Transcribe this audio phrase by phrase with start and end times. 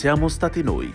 [0.00, 0.90] siamo stati noi.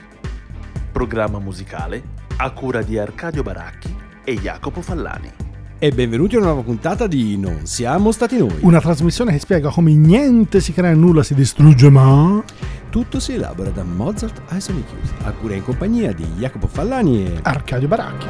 [0.92, 2.02] Programma musicale
[2.38, 5.32] a cura di Arcadio Baracchi e Jacopo Fallani.
[5.78, 8.58] E benvenuti a una nuova puntata di Non siamo stati noi.
[8.62, 12.44] Una trasmissione che spiega come niente si crea e nulla si distrugge, ma...
[12.90, 17.28] Tutto si elabora da Mozart ai suoni chiusi, a cura in compagnia di Jacopo Fallani
[17.28, 18.26] e Arcadio Baracchi.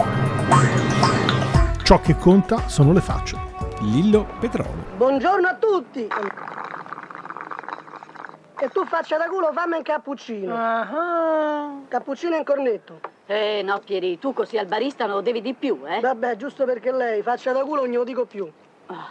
[1.84, 3.38] Ciò che conta sono le facce.
[3.80, 4.84] Lillo Petrolo.
[4.98, 6.08] Buongiorno a tutti!
[8.76, 10.54] E tu faccia da culo, fammi un cappuccino.
[11.88, 13.00] Cappuccino in cornetto.
[13.26, 16.02] Eh no, Pieri, tu così al barista non lo devi di più, eh?
[16.02, 18.52] Vabbè, giusto perché lei faccia da culo non glielo dico più.
[18.88, 19.08] Ah.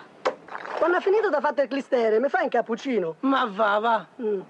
[0.76, 3.14] Quando ha finito da fare il clistere, mi fai un cappuccino?
[3.20, 4.06] Ma va, va.
[4.20, 4.40] Mm.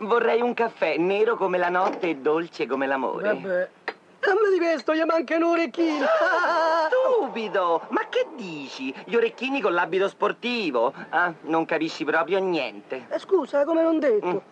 [0.00, 3.32] Vorrei un caffè nero come la notte e dolce come l'amore.
[3.32, 3.68] Vabbè.
[4.28, 6.04] Dammi di questo, gli mancano un orecchino.
[6.92, 7.86] Stupido!
[7.88, 8.94] Ma che dici?
[9.06, 10.92] Gli orecchini con l'abito sportivo?
[11.08, 13.06] Ah, non capisci proprio niente.
[13.08, 14.42] Eh, scusa, come non detto.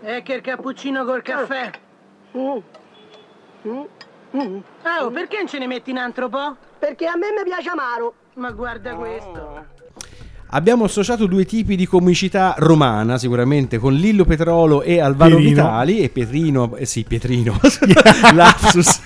[0.00, 1.70] È che il cappuccino col caffè.
[2.36, 2.58] Mm.
[3.68, 3.84] Mm.
[4.36, 4.58] Mm.
[4.82, 6.56] Ah, oh, perché non ce ne metti un altro po'?
[6.76, 8.14] Perché a me mi piace amaro.
[8.34, 9.66] Ma guarda questo.
[10.56, 15.62] Abbiamo associato due tipi di comicità romana, sicuramente, con Lillo Petrolo e Alvaro Pierino.
[15.62, 17.58] Vitali e Pietrino, eh sì, Pietrino,
[18.32, 19.00] lapsus,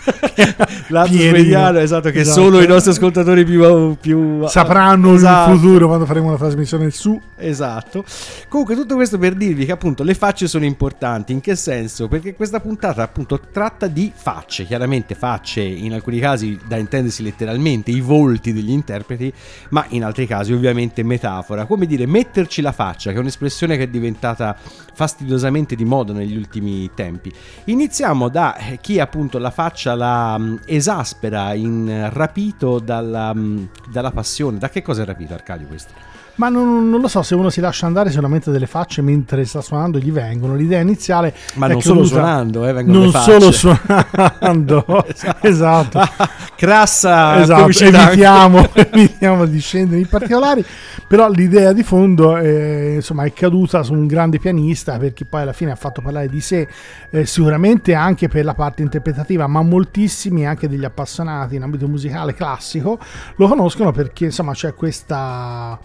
[0.89, 2.43] lapsus mediano, esatto, che Esatto.
[2.43, 3.97] solo i nostri ascoltatori più...
[3.99, 5.51] più Sapranno Esatto.
[5.53, 7.19] in futuro quando faremo una trasmissione su.
[7.39, 8.05] Esatto.
[8.49, 11.33] Comunque tutto questo per dirvi che appunto le facce sono importanti.
[11.33, 12.09] In che senso?
[12.09, 17.91] Perché questa puntata appunto tratta di facce, chiaramente facce in alcuni casi da intendersi letteralmente
[17.91, 19.33] i volti degli interpreti,
[19.71, 21.03] ma in altri casi ovviamente
[21.39, 21.65] metafora.
[21.67, 24.57] Come dire, metterci la faccia, che è un'espressione che è diventata
[24.93, 27.33] fastidiosamente di moda negli ultimi tempi.
[27.65, 34.11] Iniziamo da eh, chi appunto la faccia la mh, esaspera, in, rapito dalla, mh, dalla
[34.11, 34.59] passione.
[34.59, 36.08] Da che cosa è rapito Arcadio questo?
[36.39, 39.61] Ma non, non lo so se uno si lascia andare solamente delle facce mentre sta
[39.61, 40.55] suonando gli vengono.
[40.55, 43.41] L'idea iniziale Ma è non solo usa- suonando, eh, vengono non le facce.
[43.41, 45.05] solo suonando.
[45.43, 46.01] esatto.
[46.55, 48.07] Crassa esatto, comicità.
[48.09, 50.65] evitiamo, evitiamo di scendere in particolari,
[51.09, 55.53] però l'idea di fondo eh, insomma, è caduta su un grande pianista perché poi alla
[55.53, 56.69] fine ha fatto parlare di sé
[57.11, 62.33] eh, sicuramente anche per la parte interpretativa, ma moltissimi anche degli appassionati in ambito musicale
[62.35, 62.99] classico
[63.37, 65.79] lo conoscono perché insomma c'è questa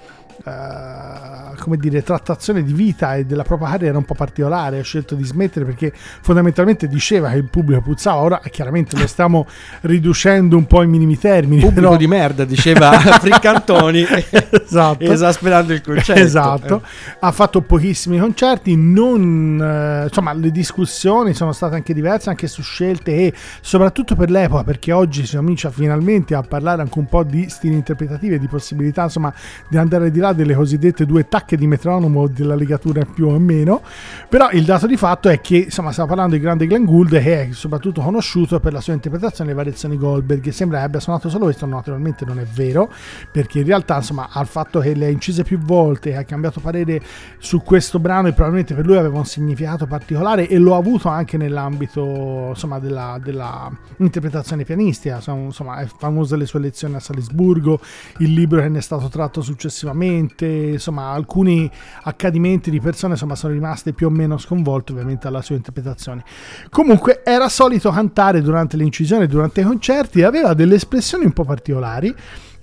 [0.46, 5.16] eh, come dire trattazione di vita e della propria carriera un po' particolare ha scelto
[5.16, 9.48] di smettere perché fondamentalmente diceva che il pubblico puzzava ora chiaramente lo stiamo
[9.82, 14.06] riducendo un po' in minimi termini Pubblico però- di merda, diceva Friccantoni,
[14.64, 16.20] esatto esasperando il concetto.
[16.20, 17.16] Esatto, Eh.
[17.20, 22.62] ha fatto pochissimi concerti, non, eh, insomma le discussioni sono state anche diverse anche su
[22.62, 27.24] scelte e soprattutto per l'epoca perché oggi si comincia finalmente a parlare anche un po'
[27.24, 29.34] di stili interpretativi e di possibilità insomma
[29.68, 33.82] di andare di là delle cosiddette due tacche di metronomo della legatura più o meno,
[34.30, 37.42] però il dato di fatto è che insomma stiamo parlando di grande Glenn Gould che
[37.42, 41.66] è soprattutto conosciuto per la sua interpretazione delle variazioni Goldberg, sembra abbia suonato solo questo,
[41.66, 42.92] naturalmente non è vero
[43.32, 47.02] perché in realtà insomma al fatto che le ha incise più volte ha cambiato parere
[47.38, 51.10] su questo brano e probabilmente per lui aveva un significato particolare e lo ha avuto
[51.10, 57.80] anche nell'ambito insomma della, della interpretazione pianistica insomma è famosa le sue lezioni a Salisburgo
[58.20, 61.70] il libro che ne è stato tratto successivamente insomma alcuni
[62.04, 66.24] accadimenti di persone insomma sono rimaste più o meno sconvolte ovviamente alla sua interpretazione.
[66.70, 71.34] Comunque era solito cantare durante le incisioni durante i concerti e aveva delle espressioni un
[71.34, 72.16] po' particolari.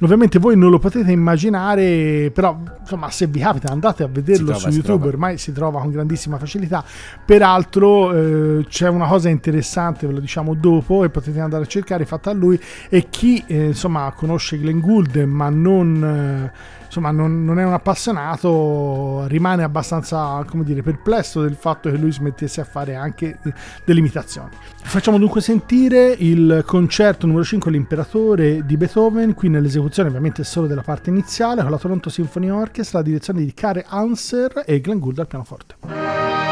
[0.02, 4.58] Ovviamente voi non lo potete immaginare, però insomma se vi capita andate a vederlo trova,
[4.58, 6.82] su YouTube, ormai si trova con grandissima facilità.
[7.22, 12.06] Peraltro eh, c'è una cosa interessante, ve lo diciamo dopo e potete andare a cercare,
[12.06, 12.58] fatta a lui,
[12.88, 16.02] e chi eh, insomma conosce Glenn Gould ma non...
[16.02, 21.96] eh, Insomma, non, non è un appassionato, rimane abbastanza, come dire, perplesso del fatto che
[21.96, 23.54] lui smettesse a fare anche eh,
[23.84, 24.48] delle imitazioni.
[24.82, 30.82] Facciamo dunque sentire il concerto numero 5, L'Imperatore di Beethoven, qui nell'esecuzione ovviamente solo della
[30.82, 35.20] parte iniziale, con la Toronto Symphony Orchestra, la direzione di Kare Hanser e Glenn Gould
[35.20, 36.49] al pianoforte.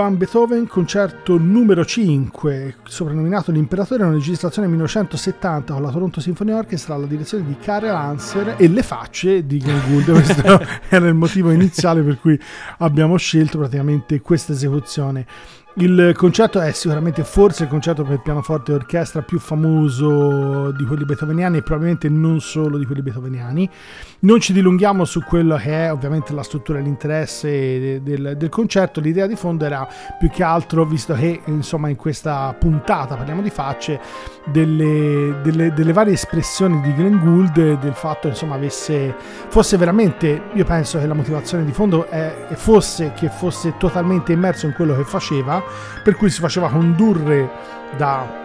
[0.00, 6.94] Van Beethoven, concerto numero 5, soprannominato L'Imperatore, una registrazione 1970 con la Toronto Symphony Orchestra
[6.94, 10.10] alla direzione di Karel Hanser e le facce di Glenn Gould.
[10.10, 12.40] Questo era il motivo iniziale per cui
[12.78, 15.26] abbiamo scelto praticamente questa esecuzione.
[15.74, 21.04] Il concerto è sicuramente forse il concerto per pianoforte e orchestra più famoso di quelli
[21.04, 23.70] beethoveniani e probabilmente non solo di quelli beethoveniani.
[24.20, 29.00] Non ci dilunghiamo su quello che è ovviamente la struttura e l'interesse del, del, concerto,
[29.00, 33.50] l'idea di fondo era più che altro, visto che insomma in questa puntata parliamo di
[33.50, 34.00] facce,
[34.46, 39.14] delle, delle, delle varie espressioni di Glenn Gould, del fatto insomma avesse,
[39.48, 44.66] fosse veramente, io penso che la motivazione di fondo è, fosse che fosse totalmente immerso
[44.66, 45.59] in quello che faceva,
[46.02, 47.50] per cui si faceva condurre
[47.96, 48.38] da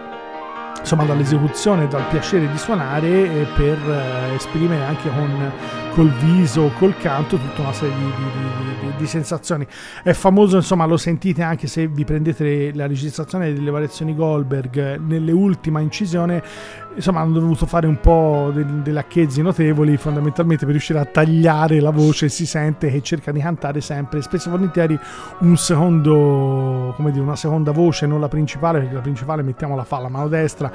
[0.78, 5.52] insomma dall'esecuzione, dal piacere di suonare eh, per eh, esprimere anche con,
[5.96, 9.66] col viso, col canto tutta una serie di, di, di, di, sensazioni.
[10.02, 15.80] È famoso, insomma, lo sentite anche se vi prendete la registrazione delle variazioni Goldberg nell'ultima
[15.80, 16.42] incisione
[16.96, 21.90] insomma hanno dovuto fare un po' dei lacchezzi notevoli fondamentalmente per riuscire a tagliare la
[21.90, 24.98] voce si sente che cerca di cantare sempre spesso e volentieri
[25.40, 29.84] un secondo come dire una seconda voce non la principale perché la principale mettiamo la
[29.84, 30.72] fa alla mano destra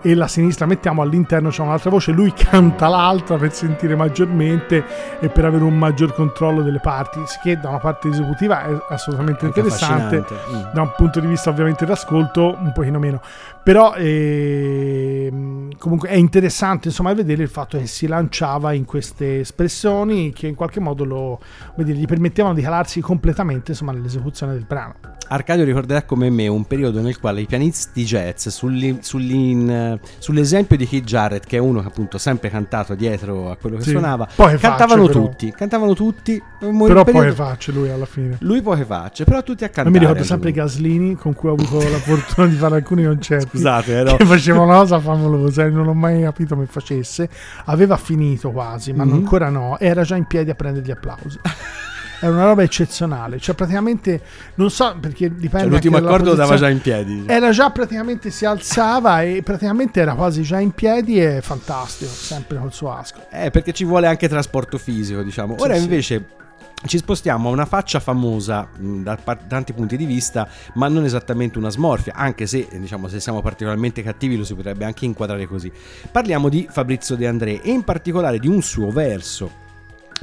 [0.00, 5.28] e la sinistra mettiamo all'interno c'è un'altra voce lui canta l'altra per sentire maggiormente e
[5.28, 9.60] per avere un maggior controllo delle parti che da una parte esecutiva è assolutamente Anche
[9.60, 10.72] interessante mm.
[10.72, 13.20] da un punto di vista ovviamente d'ascolto un pochino meno
[13.62, 15.32] però eh,
[15.78, 20.54] comunque è interessante insomma vedere il fatto che si lanciava in queste espressioni che in
[20.54, 21.40] qualche modo lo,
[21.76, 24.94] dire, gli permettevano di calarsi completamente insomma, nell'esecuzione del brano.
[25.34, 30.86] Arcadio ricorderà come me un periodo nel quale i pianisti jazz sulli, sulli, sull'esempio di
[30.86, 34.28] Keith Jarrett che è uno che appunto sempre cantato dietro a quello che sì, suonava
[34.36, 39.42] cantavano facce, tutti cantavano tutti però poi facce lui alla fine lui poi facce però
[39.42, 42.76] tutti a cantare mi ricordo sempre Gaslini con cui ho avuto la fortuna di fare
[42.76, 44.16] alcuni concerti scusate, eh, no.
[44.16, 47.28] che faceva una cosa favolosa, non ho mai capito come facesse.
[47.66, 49.14] Aveva finito quasi, ma mm-hmm.
[49.14, 51.38] ancora no, era già in piedi a prendere gli applausi.
[52.24, 54.20] Era una roba eccezionale, cioè praticamente
[54.54, 55.58] non so perché dipende.
[55.58, 57.24] Cioè, l'ultimo accordo lo dava già in piedi.
[57.26, 62.56] Era già praticamente si alzava e praticamente era quasi già in piedi e fantastico, sempre
[62.56, 63.26] col suo asco.
[63.30, 65.56] Eh, perché ci vuole anche trasporto fisico, diciamo.
[65.58, 66.42] Ora sì, invece sì
[66.86, 69.16] ci spostiamo a una faccia famosa mh, da
[69.48, 74.02] tanti punti di vista, ma non esattamente una smorfia, anche se diciamo, se siamo particolarmente
[74.02, 75.70] cattivi lo si potrebbe anche inquadrare così.
[76.10, 79.62] Parliamo di Fabrizio De André e in particolare di un suo verso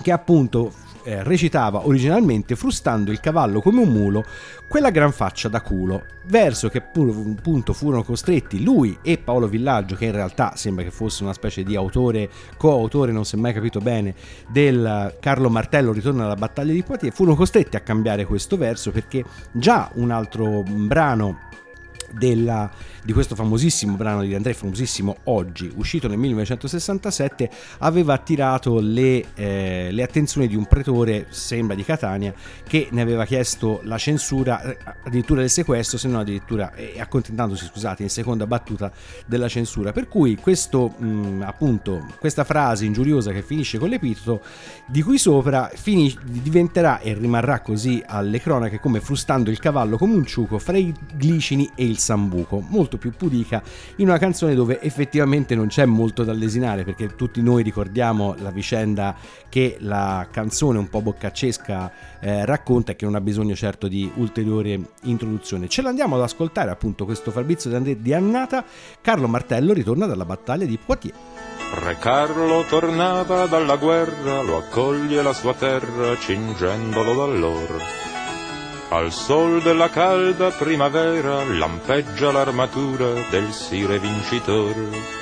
[0.02, 0.72] che appunto
[1.04, 4.26] eh, recitava originalmente frustando il cavallo come un mulo
[4.68, 10.06] quella gran faccia da culo, verso che appunto furono costretti lui e Paolo Villaggio, che
[10.06, 13.80] in realtà sembra che fosse una specie di autore, coautore, non si è mai capito
[13.80, 14.16] bene,
[14.48, 19.26] del Carlo Martello Ritorno alla battaglia di Poitiers, furono costretti a cambiare questo verso perché
[19.52, 21.50] già un altro brano
[22.14, 22.70] della,
[23.04, 27.50] di questo famosissimo brano di Andrea, famosissimo oggi, uscito nel 1967,
[27.80, 32.34] aveva attirato le, eh, le, attenzioni di un pretore, sembra di Catania,
[32.68, 37.66] che ne aveva chiesto la censura, eh, addirittura del sequestro, se non addirittura, eh, accontentandosi,
[37.66, 38.92] scusate, in seconda battuta
[39.26, 39.92] della censura.
[39.92, 44.42] Per cui questo, mh, appunto, questa frase ingiuriosa che finisce con l'epiteto,
[44.86, 50.16] di cui sopra finis- diventerà e rimarrà così alle cronache come frustando il cavallo come
[50.16, 53.62] un ciuco fra i glicini e il Sambuco, molto più pudica,
[53.98, 58.50] in una canzone dove effettivamente non c'è molto da lesinare, perché tutti noi ricordiamo la
[58.50, 59.16] vicenda
[59.48, 64.12] che la canzone un po' boccaccesca eh, racconta e che non ha bisogno certo di
[64.16, 65.68] ulteriore introduzione.
[65.68, 68.66] Ce l'andiamo ad ascoltare appunto questo Fabrizio di Annata,
[69.00, 71.18] Carlo Martello ritorna dalla battaglia di Poitiers.
[71.84, 78.11] Re Carlo tornava dalla guerra, lo accoglie la sua terra cingendolo d'allora
[78.92, 85.20] al sol della calda primavera lampeggia l'armatura del sire vincitore.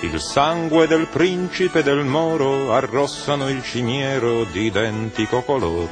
[0.00, 5.90] Il sangue del principe del Moro arrossano il cimiero di identico color.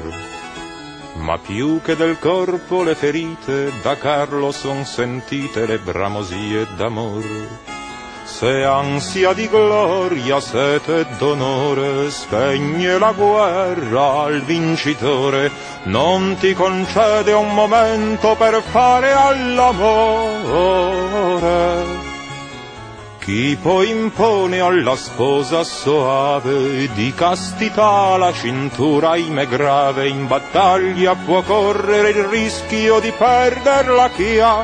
[1.16, 7.82] Ma più che del corpo le ferite, da Carlo son sentite le bramosie d'amor.
[8.24, 15.50] Se ansia di gloria, sete d'onore, spegne la guerra al vincitore,
[15.84, 20.22] non ti concede un momento per fare all'amore.
[23.24, 31.40] Chi poi impone alla sposa soave di castità la cintura ime grave in battaglia può
[31.40, 34.62] correre il rischio di perderla chi ha,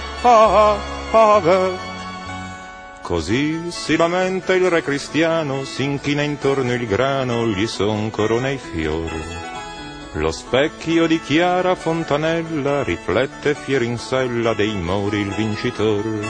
[3.11, 8.57] Così si lamenta il re cristiano, si inchina intorno il grano, gli son corona i
[8.57, 9.21] fiori.
[10.12, 16.21] Lo specchio di chiara fontanella riflette fiero in sella dei mori il vincitore.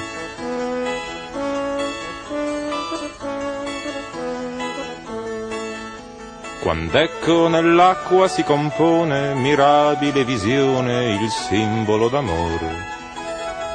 [6.63, 12.90] Quand'ecco nell'acqua si compone mirabile visione il simbolo d'amore.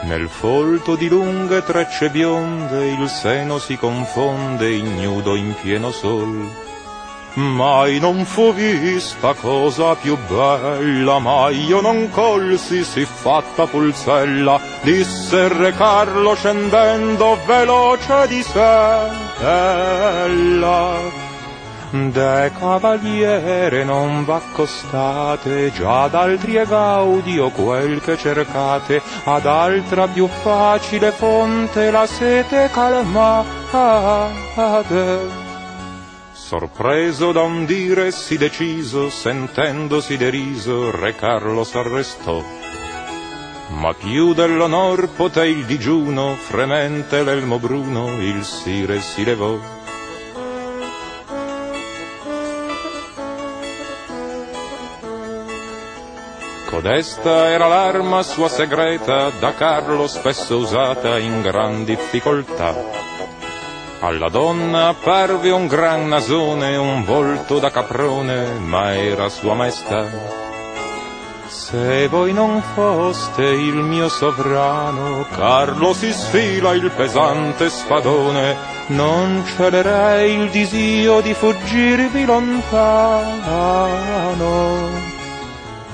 [0.04, 6.64] Nel folto di lunghe trecce bionde il seno si confonde ignudo in pieno sol.
[7.36, 15.50] Mai non fu vista cosa più bella, mai io non colsi si fatta pulzella, disse
[15.50, 19.74] Re Carlo scendendo veloce di sella.
[21.96, 31.12] De cavaliere non v'accostate, già d'altri è gaudio quel che cercate, ad altra più facile
[31.12, 33.46] fonte la sete calmate.
[36.34, 42.44] Sorpreso da un dire sì deciso, sentendosi deriso, re Carlo s'arrestò.
[43.70, 49.75] Ma più dell'onor poté il digiuno, fremente l'elmo bruno, il sire si levò.
[56.75, 62.75] Codesta era l'arma sua segreta, da Carlo spesso usata in gran difficoltà.
[64.01, 70.05] Alla donna apparve un gran nasone, un volto da caprone, ma era sua maestà.
[71.48, 80.41] Se voi non foste il mio sovrano, Carlo si sfila il pesante spadone, non celerei
[80.41, 82.84] il disio di fuggirvi lontano.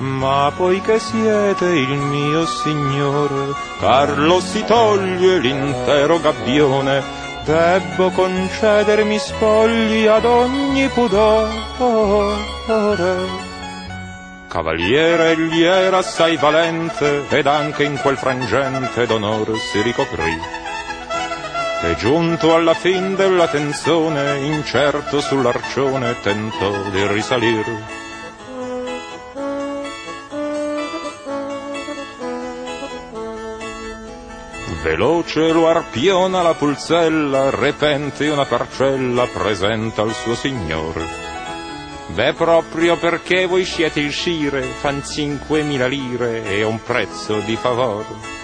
[0.02, 7.00] Ma poiché siete il mio signore, Carlo si toglie l'intero gabbione,
[7.44, 11.50] debbo concedermi spogli ad ogni pudore.
[14.48, 20.36] Cavaliere egli era assai valente, ed anche in quel frangente d'onor si ricoprì.
[21.84, 28.00] E giunto alla fin della tensione, incerto sull'arcione tentò di risalir.
[34.82, 41.00] Veloce lo arpiona la pulzella, repente una parcella presenta al suo signor.
[42.08, 48.40] Beh, proprio perché voi siete il scire, fan cinquemila lire e un prezzo di favore.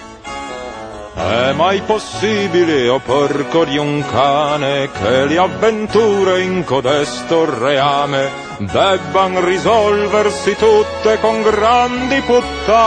[1.13, 8.29] È mai possibile, o oh porco di un cane, che le avventure in codesto reame
[8.59, 12.79] debban risolversi tutte con grandi puttane?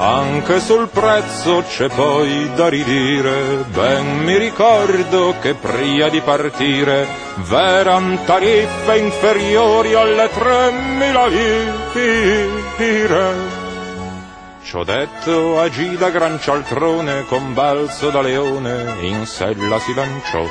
[0.00, 7.04] Anche sul prezzo c'è poi da ridire, ben mi ricordo che prima di partire
[7.38, 11.26] v'eran tariffe inferiori alle tremila
[12.76, 13.34] lire.
[14.62, 20.44] Ciò detto agì da gran cialtrone con balzo da leone in sella si lanciò.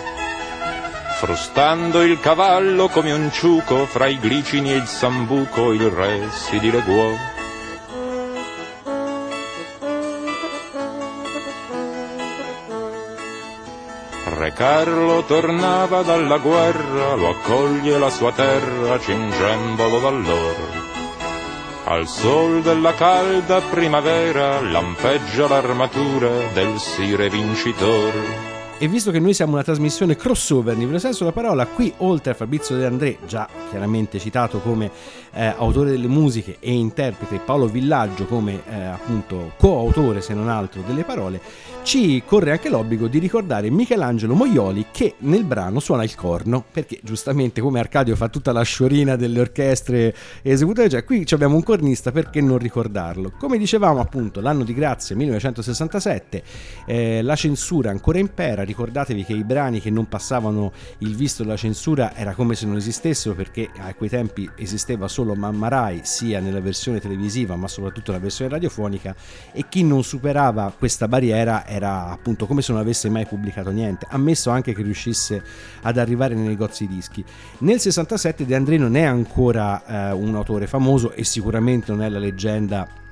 [1.20, 6.60] Frustando il cavallo come un ciuco fra i glicini e il sambuco il re si
[6.60, 7.37] dileguò
[14.57, 20.85] Carlo tornava dalla guerra, lo accoglie la sua terra, cingendolo d'allora.
[21.83, 28.56] Al sol della calda primavera lampeggia l'armatura del sire vincitore.
[28.79, 32.33] E visto che noi siamo una trasmissione crossover nel vero senso della parola, qui oltre
[32.33, 34.92] a Fabrizio De André, già chiaramente citato come
[35.33, 40.83] eh, autore delle musiche e interprete, Paolo Villaggio come eh, appunto coautore se non altro
[40.85, 41.42] delle parole,
[41.81, 47.00] ci corre anche l'obbligo di ricordare Michelangelo Moioli che nel brano suona il corno, perché
[47.01, 50.13] giustamente come Arcadio fa tutta la sciorina delle orchestre
[50.44, 53.31] esecute, cioè qui abbiamo un cornista, perché non ricordarlo?
[53.40, 56.44] Come dicevamo appunto, l'anno di grazia 1967,
[56.85, 61.58] eh, la censura ancora impera, ricordatevi che i brani che non passavano il visto della
[61.58, 66.40] censura era come se non esistessero perché a quei tempi esisteva solo Mamma Rai sia
[66.40, 69.16] nella versione televisiva ma soprattutto nella versione radiofonica
[69.51, 74.06] e chi non superava questa barriera era appunto come se non avesse mai pubblicato niente,
[74.10, 75.42] ammesso anche che riuscisse
[75.82, 77.24] ad arrivare nei negozi dischi.
[77.60, 82.10] Nel 67 De André non è ancora eh, un autore famoso e sicuramente non è
[82.10, 83.06] la leggenda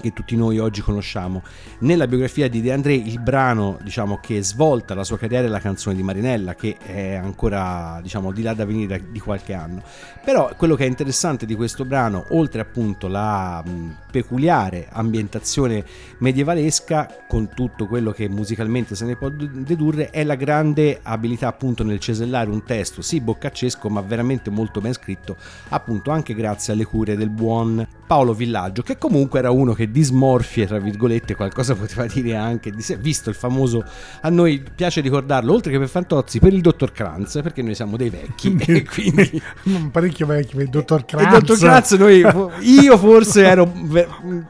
[0.00, 1.42] che tutti noi oggi conosciamo.
[1.80, 5.60] Nella biografia di De André il brano diciamo, che svolta la sua carriera è la
[5.60, 9.82] canzone di Marinella che è ancora diciamo, di là da venire di qualche anno.
[10.24, 15.84] Però quello che è interessante di questo brano, oltre appunto la mh, peculiare ambientazione
[16.18, 21.82] medievalesca con tutto quello che musicalmente se ne può dedurre, è la grande abilità appunto
[21.82, 25.36] nel cesellare un testo, sì boccaccesco ma veramente molto ben scritto,
[25.70, 30.66] appunto anche grazie alle cure del buon Paolo Villaggio, che comunque era uno che dismorfie,
[30.66, 33.84] tra virgolette, qualcosa poteva dire anche di sé, visto il famoso,
[34.20, 37.96] a noi piace ricordarlo, oltre che per Fantozzi, per il dottor Kranz, perché noi siamo
[37.96, 39.42] dei vecchi, e quindi...
[39.92, 41.24] Parecchio vecchi, per il dottor Kranz.
[41.24, 42.24] Il dottor Kranz, noi,
[42.62, 43.72] io forse ero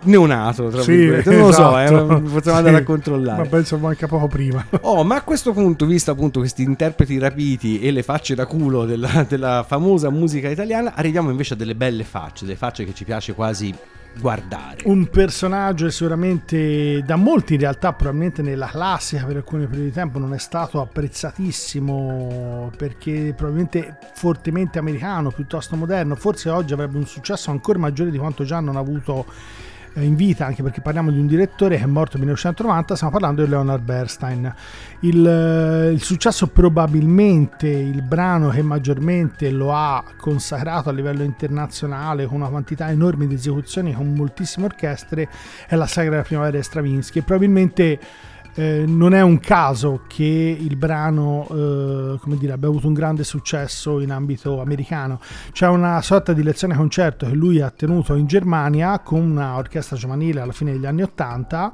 [0.04, 2.16] neonato, tra Sì, virgolette, non lo so, esatto.
[2.16, 2.82] eh, possiamo andare Sì.
[2.82, 3.42] a controllare.
[3.42, 4.64] Ma penso manca poco prima.
[4.88, 8.86] Oh, ma a questo punto, visto appunto questi interpreti rapiti e le facce da culo
[8.86, 13.04] della, della famosa musica italiana, arriviamo invece a delle belle facce, delle facce che ci
[13.04, 13.74] piace quasi
[14.20, 14.78] guardare.
[14.84, 20.18] Un personaggio sicuramente da molti in realtà probabilmente nella classica per alcuni periodi di tempo
[20.18, 27.50] non è stato apprezzatissimo perché probabilmente fortemente americano piuttosto moderno forse oggi avrebbe un successo
[27.50, 29.26] ancora maggiore di quanto già non ha avuto
[30.04, 33.42] in vita anche perché parliamo di un direttore che è morto nel 1990 stiamo parlando
[33.42, 34.54] di Leonard Bernstein.
[35.00, 42.26] Il, eh, il successo probabilmente il brano che maggiormente lo ha consacrato a livello internazionale
[42.26, 45.28] con una quantità enorme di esecuzioni con moltissime orchestre
[45.66, 47.98] è la sagra della primavera di Stravinsky e probabilmente
[48.58, 50.24] eh, non è un caso che
[50.58, 55.20] il brano eh, come dire, abbia avuto un grande successo in ambito americano.
[55.52, 59.96] C'è una sorta di lezione concerto che lui ha tenuto in Germania con una orchestra
[59.96, 61.70] giovanile alla fine degli anni Ottanta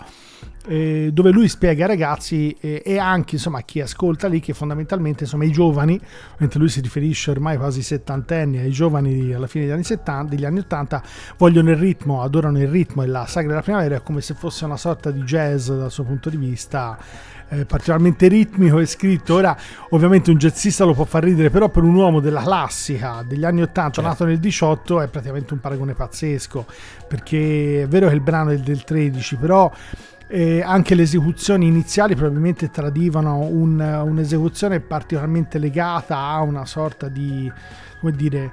[0.67, 4.55] eh, dove lui spiega ai ragazzi eh, e anche insomma a chi ascolta lì che
[4.55, 6.01] fondamentalmente insomma i giovani
[6.39, 10.45] mentre lui si riferisce ormai quasi settantenni ai giovani alla fine degli anni 70 degli
[10.45, 11.03] anni 80
[11.37, 14.65] vogliono il ritmo adorano il ritmo e la sagra della primavera è come se fosse
[14.65, 16.99] una sorta di jazz dal suo punto di vista
[17.49, 19.35] eh, particolarmente ritmico e scritto.
[19.35, 19.57] Ora
[19.91, 23.63] ovviamente un jazzista lo può far ridere però per un uomo della classica degli anni
[23.63, 26.67] 80 nato nel 18 è praticamente un paragone pazzesco
[27.07, 29.71] perché è vero che il brano è del 13 però
[30.29, 37.51] eh, anche le esecuzioni iniziali probabilmente tradivano un- un'esecuzione particolarmente legata a una sorta di,
[38.01, 38.53] come dire,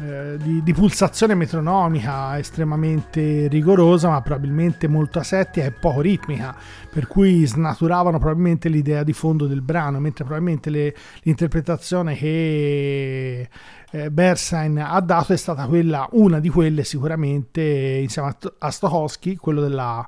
[0.00, 6.56] eh, di, di pulsazione metronomica estremamente rigorosa, ma probabilmente molto asettica e poco ritmica,
[6.90, 13.48] per cui snaturavano probabilmente l'idea di fondo del brano, mentre probabilmente le- l'interpretazione che
[13.90, 17.60] eh, Bernstein ha dato è stata quella, una di quelle sicuramente
[18.00, 20.06] insieme a, a Stokowski, quello della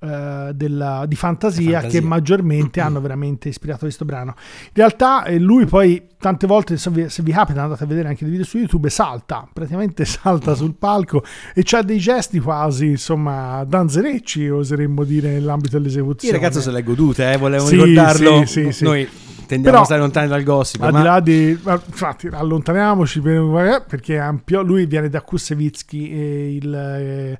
[0.00, 2.00] eh, della- di fantasia, Fantasia.
[2.00, 4.34] che maggiormente hanno veramente ispirato questo brano.
[4.64, 8.08] In realtà eh, lui poi tante volte, se vi, se vi capita, andate a vedere
[8.08, 11.22] anche dei video su YouTube, salta, praticamente salta sul palco
[11.54, 16.36] e c'ha dei gesti quasi, insomma, danzerecci, oseremmo dire, nell'ambito Il dell'esecuzione.
[16.36, 18.44] ragazzo se l'è goduta, eh, volevo Sì, ricordarlo.
[18.46, 18.84] sì, sì, sì.
[18.84, 19.08] Noi
[19.46, 21.50] tendiamo Però, a stare lontani dal gossip, Al ma di là di...
[21.50, 24.62] Infatti, allontaniamoci eh, perché è ampio.
[24.62, 27.36] Lui viene da Kusevitsky, il,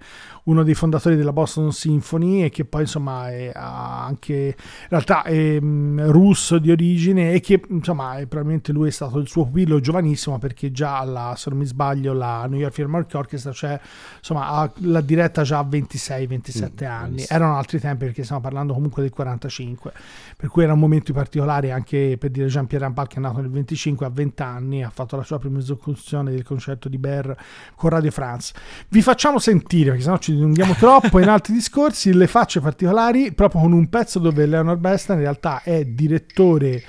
[0.50, 5.22] uno dei fondatori della Boston Symphony e che poi insomma è ha anche in realtà
[5.22, 9.44] è mm, russo di origine e che insomma è, probabilmente lui è stato il suo
[9.44, 13.80] pupillo giovanissimo perché già alla, se non mi sbaglio la New York Philharmonic Orchestra cioè
[14.18, 17.24] insomma ha la diretta già a 26-27 anni.
[17.28, 19.92] erano altri tempi perché stiamo parlando comunque del 45
[20.36, 23.50] per cui era un momento particolare anche per dire Jean-Pierre Rampal che è nato nel
[23.50, 27.36] 25 a 20 anni ha fatto la sua prima esecuzione del concerto di Ber
[27.74, 28.54] con Radio France.
[28.88, 33.60] Vi facciamo sentire perché sennò ci dilunghiamo troppo in altri discorsi le facce particolari proprio
[33.60, 36.82] con un pezzo dove Leonard Bernstein in realtà è direttore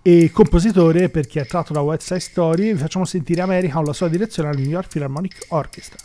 [0.00, 3.92] e compositore perché è tratto da West Side Story vi facciamo sentire America con la
[3.92, 5.98] sua direzione al New York Philharmonic Orchestra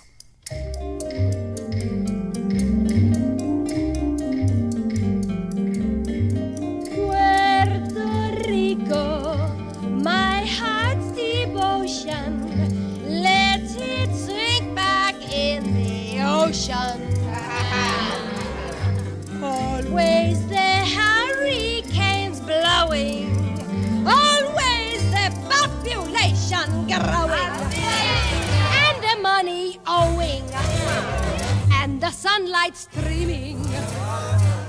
[32.72, 33.66] the streaming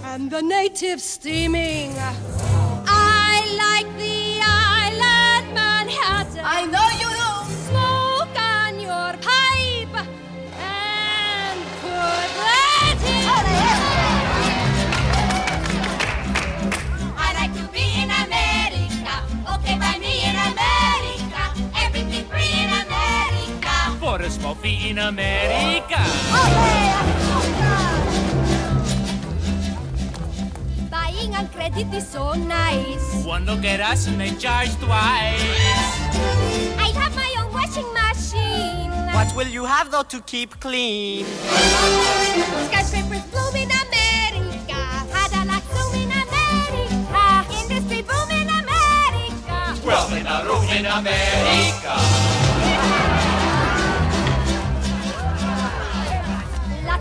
[0.05, 1.93] and the natives steaming.
[1.99, 6.45] I like the island Manhattan.
[6.45, 7.55] I know you do.
[7.69, 9.97] Smoke on your pipe
[10.59, 13.35] and put that in.
[17.17, 19.15] I like to be in America.
[19.55, 21.43] Okay, by me in America.
[21.77, 23.75] Everything free in America.
[23.99, 26.03] For a small fee in America.
[26.31, 26.47] Oh,
[27.11, 27.28] okay,
[31.39, 33.25] on credit is so nice.
[33.25, 35.41] One look at us and they charge twice.
[36.85, 38.91] I have my own washing machine.
[39.15, 41.25] What will you have though to keep clean?
[42.69, 44.83] Skyscrapers bloom in America.
[45.15, 47.25] Cadillac zoom in America.
[47.61, 49.87] Industry boom in America.
[49.87, 52.18] Wealth in a room in America.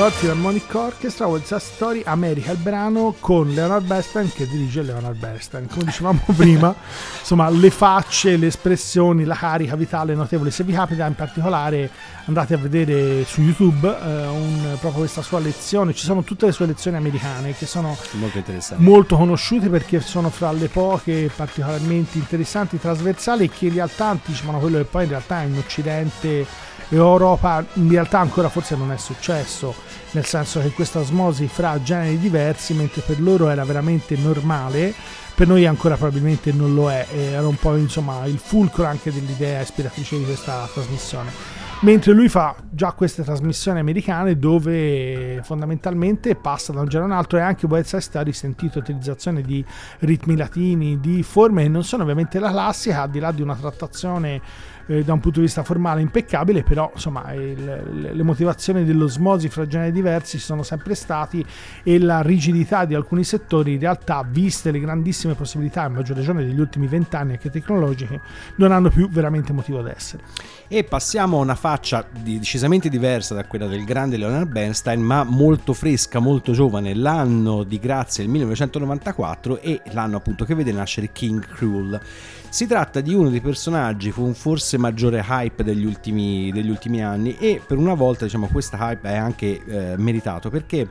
[0.00, 4.80] New York Philharmonic Orchestra, West Side Story, America, il brano con Leonard Bernstein che dirige
[4.80, 5.66] Leonard Bernstein.
[5.66, 6.74] Come dicevamo prima,
[7.18, 10.50] insomma, le facce, le espressioni, la carica vitale notevole.
[10.52, 11.90] Se vi capita in particolare
[12.24, 16.52] andate a vedere su YouTube eh, un- proprio questa sua lezione, ci sono tutte le
[16.52, 17.94] sue lezioni americane che sono
[18.76, 24.06] Molto molto conosciute perché sono fra le poche particolarmente interessanti, trasversali e che in realtà
[24.06, 26.46] anticipano quello che poi in realtà in Occidente
[26.96, 29.74] Europa in realtà ancora forse non è successo,
[30.12, 34.92] nel senso che questa osmosi fra generi diversi, mentre per loro era veramente normale,
[35.34, 39.60] per noi ancora probabilmente non lo è, era un po' insomma il fulcro anche dell'idea
[39.60, 41.58] ispiratrice di questa trasmissione.
[41.82, 47.18] Mentre lui fa già queste trasmissioni americane dove fondamentalmente passa da un genere a un
[47.18, 49.64] altro e anche West Side Story sentito utilizzazione di
[50.00, 53.54] ritmi latini, di forme che non sono ovviamente la classica, al di là di una
[53.54, 54.42] trattazione
[54.90, 59.66] eh, da un punto di vista formale impeccabile, però insomma il- le, motivazioni dell'osmosi fra
[59.66, 61.44] generi diversi ci sono sempre stati
[61.84, 66.44] e la rigidità di alcuni settori in realtà, viste le grandissime possibilità, a maggior ragione
[66.44, 68.20] degli ultimi vent'anni anche tecnologiche,
[68.56, 70.22] non hanno più veramente motivo d'essere.
[70.72, 75.72] E passiamo a una faccia decisamente diversa da quella del grande Leonard Bernstein, ma molto
[75.72, 76.94] fresca, molto giovane.
[76.94, 82.00] L'anno di grazia il 1994 e l'anno appunto che vede nascere King Cruel.
[82.48, 87.36] Si tratta di uno dei personaggi con forse maggiore hype degli ultimi, degli ultimi anni
[87.36, 90.88] e per una volta diciamo questa hype è anche eh, meritato perché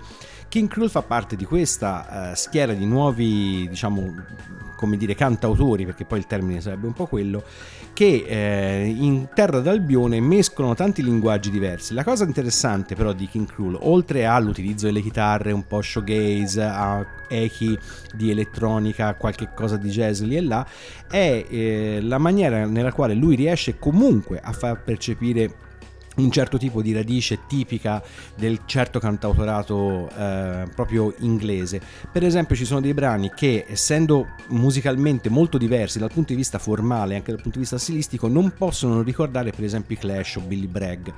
[0.50, 4.16] King Cruel fa parte di questa eh, schiera di nuovi, diciamo,
[4.76, 7.44] come dire, cantautori, perché poi il termine sarebbe un po' quello,
[7.94, 11.94] che eh, in Terra d'Albione mescolano tanti linguaggi diversi.
[11.94, 17.06] La cosa interessante però di King Cruel, oltre all'utilizzo delle chitarre un po' showgaze, a
[17.28, 17.78] echi
[18.16, 20.66] di elettronica, qualche cosa di jazz lì e là,
[21.08, 25.68] è eh, la maniera nella quale lui riesce comunque a far percepire
[26.18, 28.04] un certo tipo di radice tipica
[28.36, 31.82] del certo cantautorato eh, proprio inglese.
[32.12, 36.60] Per esempio ci sono dei brani che essendo musicalmente molto diversi dal punto di vista
[36.60, 40.36] formale e anche dal punto di vista stilistico non possono ricordare per esempio i Clash
[40.38, 41.10] o Billy Bragg.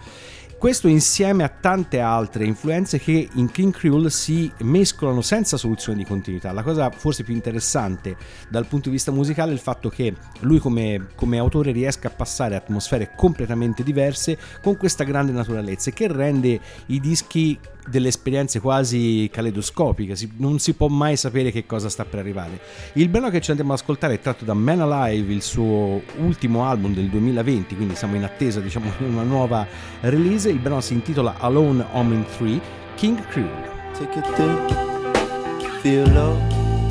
[0.62, 6.06] Questo insieme a tante altre influenze che in King Creole si mescolano senza soluzione di
[6.06, 6.52] continuità.
[6.52, 8.16] La cosa forse più interessante
[8.48, 12.12] dal punto di vista musicale è il fatto che lui come, come autore riesca a
[12.12, 19.30] passare atmosfere completamente diverse con questa grande naturalezza che rende i dischi delle esperienze quasi
[19.32, 22.60] caleidoscopiche, non si può mai sapere che cosa sta per arrivare.
[22.94, 26.66] Il brano che ci andiamo ad ascoltare è tratto da Man Alive, il suo ultimo
[26.66, 29.66] album del 2020, quindi siamo in attesa diciamo, di una nuova
[30.02, 30.50] release.
[30.50, 32.62] Il brano si intitola Alone Home in 3,
[32.96, 33.70] King Creole.
[33.98, 36.38] Take a dip, feel low,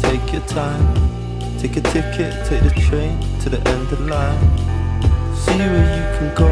[0.01, 1.19] take your time.
[1.61, 4.39] Take a ticket, take the train to the end of the line.
[5.37, 6.49] See where you can go,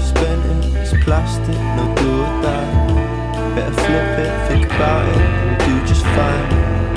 [0.00, 2.87] spend it, it's plastic, no do or die.
[3.58, 6.48] Better flip it, think about it, and do just fine.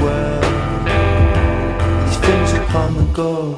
[0.04, 0.41] Well,
[2.06, 3.56] these things will come and go.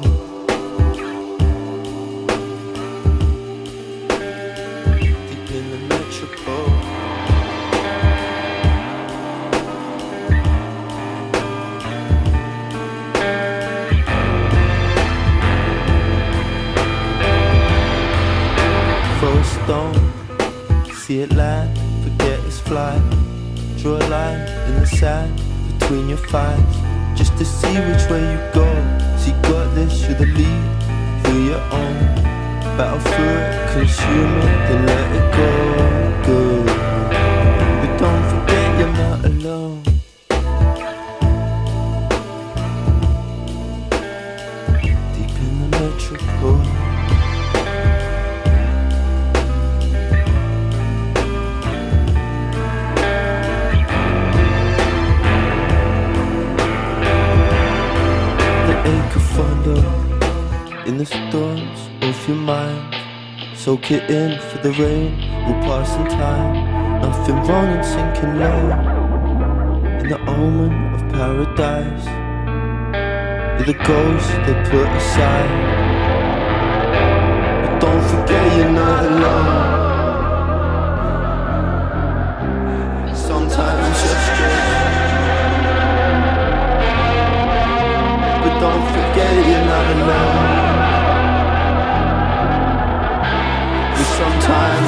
[5.28, 6.70] Deep in the metropole.
[19.22, 19.98] a stone,
[20.94, 21.83] see it land,
[22.66, 23.02] flight.
[23.78, 25.32] Draw a line in the sand
[25.78, 26.76] between your thighs,
[27.16, 28.66] just to see which way you go.
[29.24, 30.64] You got this, you're the lead,
[31.24, 31.98] feel your own.
[32.76, 35.52] Battle through it, consume it, then let it go.
[36.26, 36.73] Good.
[61.04, 62.94] The storms of your mind.
[63.54, 65.12] Soak it in for the rain
[65.44, 67.02] We'll pass in time.
[67.02, 68.64] Nothing wrong in sinking low
[70.00, 72.06] in the omen of paradise.
[73.56, 75.52] You're the ghost they put aside.
[77.62, 79.63] But don't forget you're not alone.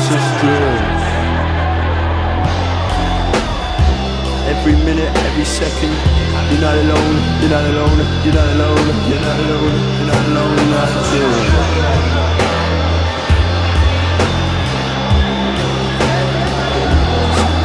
[0.07, 1.03] Strange.
[4.47, 5.93] Every minute, every second,
[6.51, 10.71] you're not alone, you're not alone, you're not alone, you're not alone, you're not alone,
[10.71, 11.67] not alone.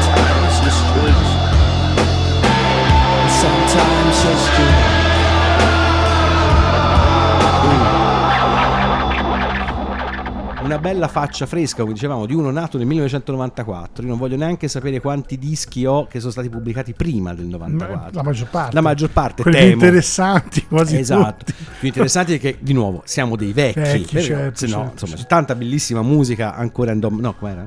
[0.02, 1.30] Sometimes strange.
[3.42, 5.01] Sometimes it's
[10.72, 14.04] Una bella faccia fresca, come dicevamo, di uno nato nel 1994.
[14.04, 18.12] Io non voglio neanche sapere quanti dischi ho che sono stati pubblicati prima del 94.
[18.14, 18.74] La maggior parte.
[18.76, 19.72] La maggior parte, Quelli temo.
[19.74, 21.44] interessanti, quasi Esatto.
[21.44, 21.54] tutti.
[21.80, 23.80] Più interessanti è che, di nuovo, siamo dei vecchi.
[23.82, 25.16] Vecchi, Perché, certo, se no, certo, insomma, certo.
[25.24, 27.20] c'è tanta bellissima musica ancora in dom...
[27.20, 27.66] No, com'era?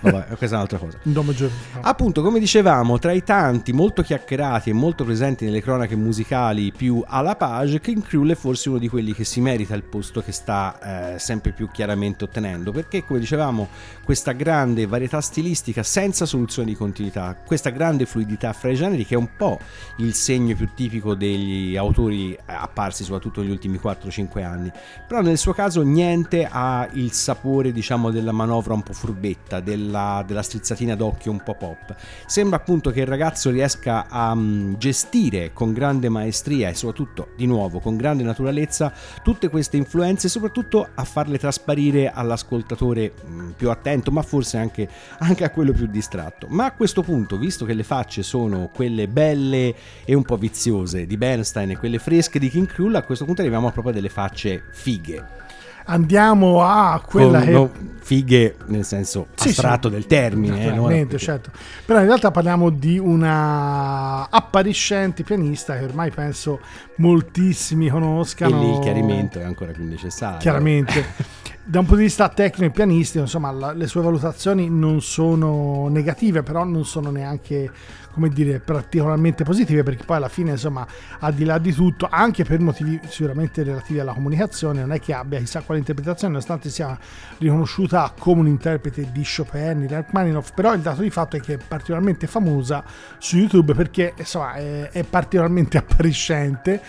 [0.00, 0.98] Vabbè, questa è un'altra cosa.
[1.04, 1.52] Un do maggiore.
[1.82, 7.00] Appunto, come dicevamo, tra i tanti molto chiacchierati e molto presenti nelle cronache musicali più
[7.06, 10.32] alla page, King Creole è forse uno di quelli che si merita il posto che
[10.32, 12.38] sta eh, sempre più chiaramente ottenendo,
[12.72, 13.68] perché come dicevamo,
[14.04, 19.14] questa grande varietà stilistica senza soluzione di continuità, questa grande fluidità fra i generi che
[19.14, 19.58] è un po'
[19.98, 24.70] il segno più tipico degli autori eh, apparsi soprattutto negli ultimi 4-5 anni,
[25.06, 30.24] però nel suo caso niente ha il sapore diciamo della manovra un po' furbetta, della,
[30.26, 31.94] della strizzatina d'occhio un po' pop.
[32.26, 37.46] Sembra appunto che il ragazzo riesca a mm, gestire con grande maestria e soprattutto di
[37.46, 43.70] nuovo con grande naturalezza tutte queste influenze e soprattutto a farle trasparire all'ascoltatore mm, più
[43.70, 44.88] attento ma forse anche,
[45.18, 46.46] anche a quello più distratto.
[46.48, 51.06] Ma a questo punto, visto che le facce sono quelle belle e un po' viziose
[51.06, 54.08] di Bernstein e quelle fresche di King Creole, a questo punto arriviamo proprio a delle
[54.08, 55.38] facce fighe.
[55.86, 57.50] Andiamo a quella Con- che...
[57.52, 59.94] no, fighe nel senso Sì, astratto sì.
[59.94, 61.50] del termine, eh, certo.
[61.84, 66.60] Però in realtà parliamo di una appariscente pianista che ormai penso
[66.96, 68.60] moltissimi E conoscano.
[68.60, 70.38] lì il chiarimento è ancora più necessario.
[70.38, 71.38] Chiaramente.
[71.70, 75.86] da un punto di vista tecnico e pianistico, insomma, la- le sue valutazioni non sono
[75.86, 77.70] negative, però non sono neanche,
[78.12, 80.84] come dire, particolarmente positive, perché poi alla fine, insomma,
[81.20, 85.12] al di là di tutto, anche per motivi sicuramente relativi alla comunicazione, non è che
[85.12, 86.98] abbia chissà quale interpretazione, nonostante sia
[87.38, 91.54] riconosciuta come un interprete di Chopin, di Rachmaninoff, però il dato di fatto è che
[91.54, 92.82] è particolarmente famosa
[93.18, 96.82] su YouTube perché, insomma, è, è particolarmente appariscente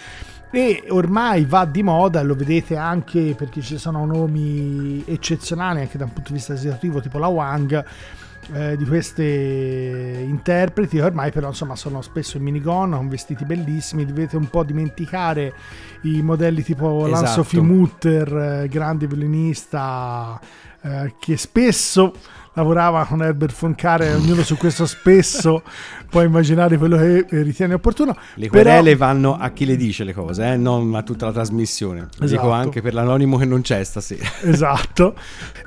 [0.51, 6.03] e ormai va di moda lo vedete anche perché ci sono nomi eccezionali anche da
[6.03, 7.85] un punto di vista esecutivo tipo la Wang
[8.53, 14.35] eh, di queste interpreti ormai però insomma sono spesso in minigonna con vestiti bellissimi dovete
[14.35, 15.53] un po' dimenticare
[16.01, 17.21] i modelli tipo Esatto.
[17.21, 20.37] Lan-Sophie Mutter eh, grande violinista
[20.81, 22.13] eh, che spesso
[22.53, 25.63] lavorava con Herbert von Karajan ognuno su questo spesso
[26.09, 30.13] può immaginare quello che ritiene opportuno Le Però- querele vanno a chi le dice le
[30.13, 32.07] cose, eh, non a tutta la trasmissione.
[32.19, 32.25] Esatto.
[32.25, 34.27] Dico anche per l'anonimo che non c'è stasera.
[34.43, 35.15] esatto.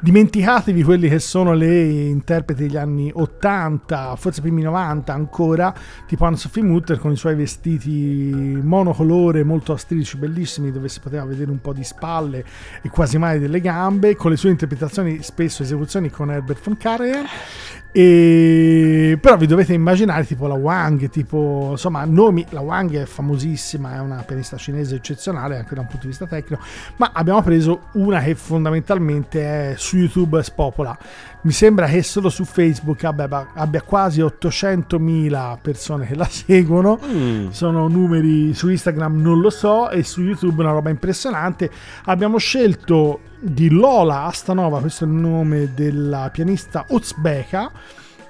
[0.00, 5.74] Dimenticatevi quelli che sono le interpreti degli anni 80, forse primi 90 ancora,
[6.06, 11.50] tipo Anne-Sophie Mutter con i suoi vestiti monocolore molto astrici, bellissimi, dove si poteva vedere
[11.50, 12.44] un po' di spalle
[12.82, 17.26] e quasi mai delle gambe, con le sue interpretazioni, spesso esecuzioni con Herbert Karajan.
[17.96, 19.16] E...
[19.20, 24.00] Però vi dovete immaginare tipo la Wang, tipo insomma nomi, la Wang è famosissima, è
[24.00, 26.60] una pianista cinese eccezionale anche da un punto di vista tecnico,
[26.96, 30.98] ma abbiamo preso una che fondamentalmente è su YouTube spopola.
[31.44, 37.48] Mi sembra che solo su Facebook abbia, abbia quasi 800.000 persone che la seguono, Mm.
[37.50, 41.70] sono numeri su Instagram non lo so e su YouTube una roba impressionante.
[42.04, 47.70] Abbiamo scelto di Lola Astanova, questo è il nome della pianista uzbeka,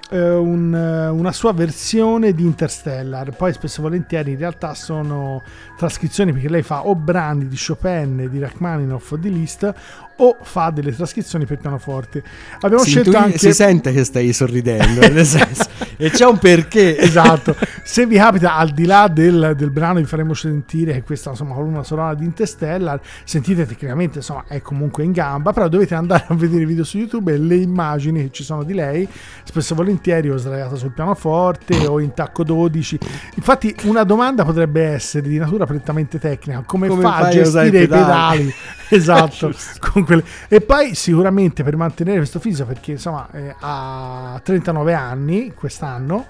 [0.09, 3.33] eh, un, eh, una sua versione di Interstellar.
[3.33, 5.41] Poi spesso e volentieri in realtà sono
[5.77, 9.73] trascrizioni perché lei fa o brani di Chopin, di Rachmaninoff o di Liszt
[10.17, 12.23] o fa delle trascrizioni per pianoforte.
[12.61, 15.67] Abbiamo Si, scelto anche si sente che stai sorridendo, nel senso,
[15.97, 16.97] e c'è un perché.
[16.97, 17.55] esatto.
[17.83, 21.53] Se vi capita, al di là del, del brano, vi faremo sentire che questa insomma
[21.53, 26.35] colonna sonora di Interstellar, sentite tecnicamente insomma è comunque in gamba, però dovete andare a
[26.35, 29.07] vedere i video su YouTube e le immagini che ci sono di lei,
[29.43, 32.99] spesso e volentieri o sdraiata sul pianoforte o in tacco 12.
[33.35, 37.87] Infatti una domanda potrebbe essere di natura prettamente tecnica, come, Come fa a gestire i
[37.87, 38.53] pedali?
[38.89, 39.51] esatto,
[40.47, 46.25] e poi sicuramente per mantenere questo fisico, perché insomma eh, ha 39 anni quest'anno,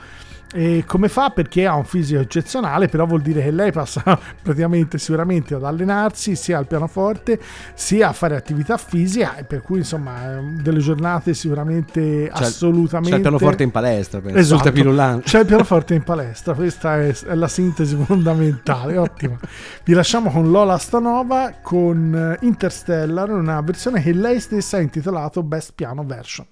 [0.58, 1.32] e come fa?
[1.32, 4.02] Perché ha un fisico eccezionale, però vuol dire che lei passa
[4.42, 7.38] praticamente sicuramente ad allenarsi sia al pianoforte
[7.74, 13.10] sia a fare attività fisica, e per cui insomma eh, delle giornate sicuramente C'è- assolutamente...
[13.10, 14.62] C'è il pianoforte in palestra, penso, Esatto.
[15.26, 19.38] C'è il pianoforte in palestra, questa è, è la sintesi fondamentale, ottima.
[19.84, 25.44] Vi lasciamo con Lola Stanova con eh, Interstellar, una versione che lei stessa ha intitolato
[25.44, 26.48] Best Piano Version.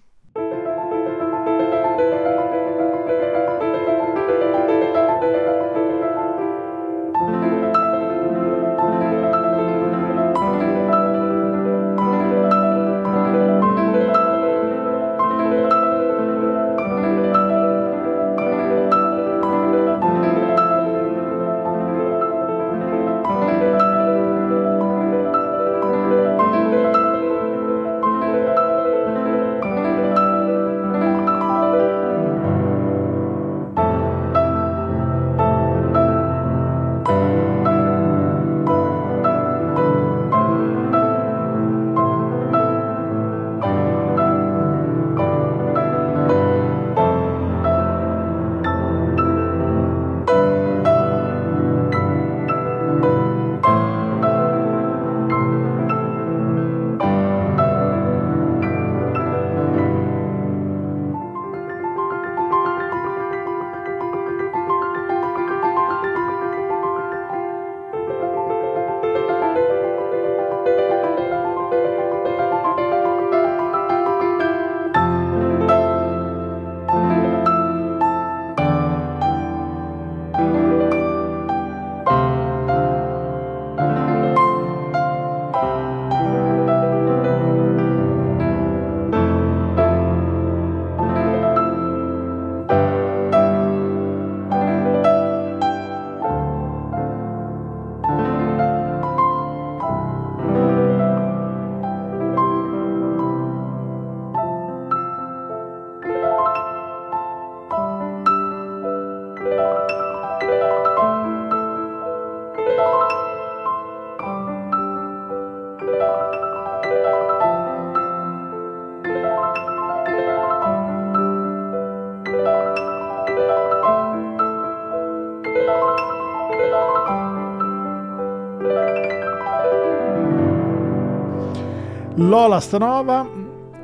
[132.34, 133.30] Lola Stanova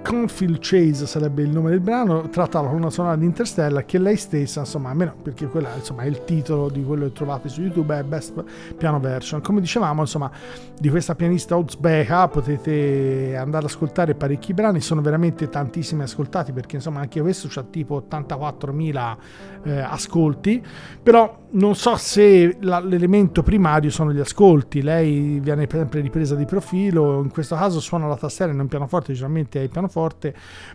[0.10, 4.16] Confield Chase sarebbe il nome del brano, tratta la colonna sonora di Interstellar che lei
[4.16, 7.96] stessa, insomma, almeno perché quella insomma, è il titolo di quello che trovate su YouTube,
[7.96, 8.44] è Best
[8.76, 9.40] Piano Version.
[9.42, 10.32] Come dicevamo, insomma,
[10.80, 16.78] di questa pianista uzbeka potete andare ad ascoltare parecchi brani, sono veramente tantissimi ascoltati perché
[16.78, 19.18] insomma anche questo c'ha tipo 84.000
[19.66, 20.66] eh, ascolti,
[21.04, 26.46] però non so se la, l'elemento primario sono gli ascolti, lei viene sempre ripresa di
[26.46, 29.99] profilo, in questo caso suona la tastiera e non pianoforte, generalmente è il pianoforte,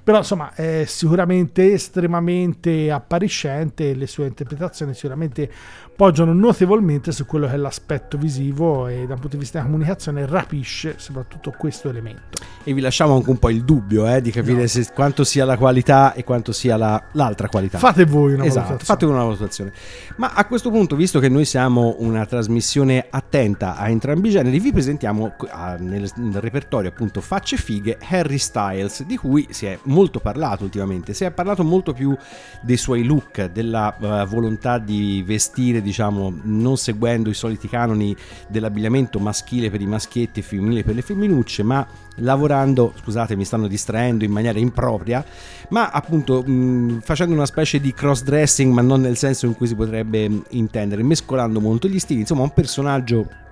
[0.02, 5.50] però insomma è sicuramente estremamente appariscente le sue interpretazioni sicuramente
[5.96, 9.64] poggiano notevolmente su quello che è l'aspetto visivo e da un punto di vista di
[9.64, 12.42] comunicazione rapisce soprattutto questo elemento.
[12.64, 14.66] E vi lasciamo anche un po' il dubbio eh, di capire no.
[14.66, 17.78] se, quanto sia la qualità e quanto sia la, l'altra qualità.
[17.78, 18.84] Fate voi una esatto, valutazione.
[18.84, 19.72] Fate una valutazione.
[20.16, 24.58] Ma a questo punto, visto che noi siamo una trasmissione attenta a entrambi i generi,
[24.58, 29.78] vi presentiamo a, nel, nel repertorio appunto Facce Fighe Harry Styles, di cui si è
[29.84, 31.12] molto parlato ultimamente.
[31.12, 32.16] Si è parlato molto più
[32.62, 38.16] dei suoi look, della uh, volontà di vestire diciamo, non seguendo i soliti canoni
[38.48, 43.68] dell'abbigliamento maschile per i maschietti e femminile per le femminucce, ma lavorando, scusate mi stanno
[43.68, 45.24] distraendo in maniera impropria,
[45.68, 49.68] ma appunto mh, facendo una specie di cross dressing, ma non nel senso in cui
[49.68, 53.42] si potrebbe intendere, mescolando molto gli stili, insomma un personaggio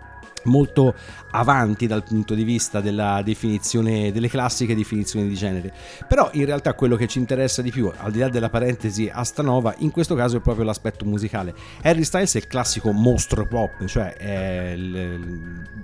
[0.44, 0.94] molto
[1.30, 5.72] avanti dal punto di vista della definizione delle classiche definizioni di genere.
[6.08, 9.74] Però in realtà quello che ci interessa di più al di là della parentesi Astanova
[9.78, 11.54] in questo caso è proprio l'aspetto musicale.
[11.82, 14.74] Harry Styles è il classico mostro pop cioè è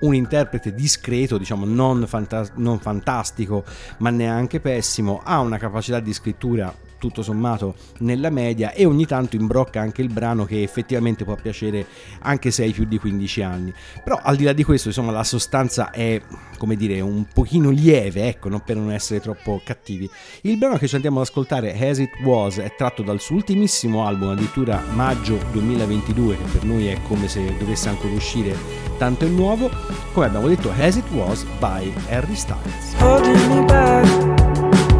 [0.01, 3.65] un interprete discreto diciamo non, fanta- non fantastico
[3.99, 9.37] ma neanche pessimo ha una capacità di scrittura tutto sommato nella media e ogni tanto
[9.37, 11.87] imbrocca anche il brano che effettivamente può piacere
[12.21, 13.73] anche se hai più di 15 anni.
[14.03, 16.21] Però al di là di questo, insomma, la sostanza è,
[16.59, 20.09] come dire, un pochino lieve, ecco, non per non essere troppo cattivi.
[20.43, 24.07] Il brano che ci andiamo ad ascoltare, As It Was, è tratto dal suo ultimissimo
[24.07, 28.57] album, addirittura maggio 2022, che per noi è come se dovesse ancora uscire,
[28.99, 29.71] tanto è nuovo.
[30.13, 32.97] Come abbiamo detto, As It Was by Harry Styles.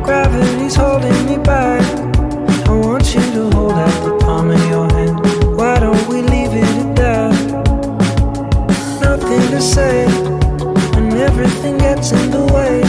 [0.09, 1.85] Gravity's holding me back.
[2.67, 5.21] I want you to hold out the palm of your hand.
[5.55, 7.35] Why don't we leave it at that?
[9.03, 10.07] Nothing to say,
[10.97, 12.88] and everything gets in the way.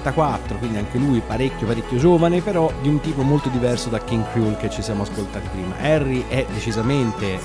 [0.00, 4.24] 1994, quindi anche lui parecchio parecchio giovane, però di un tipo molto diverso da King
[4.32, 5.76] Cruel che ci siamo ascoltati prima.
[5.78, 7.38] Harry è decisamente eh,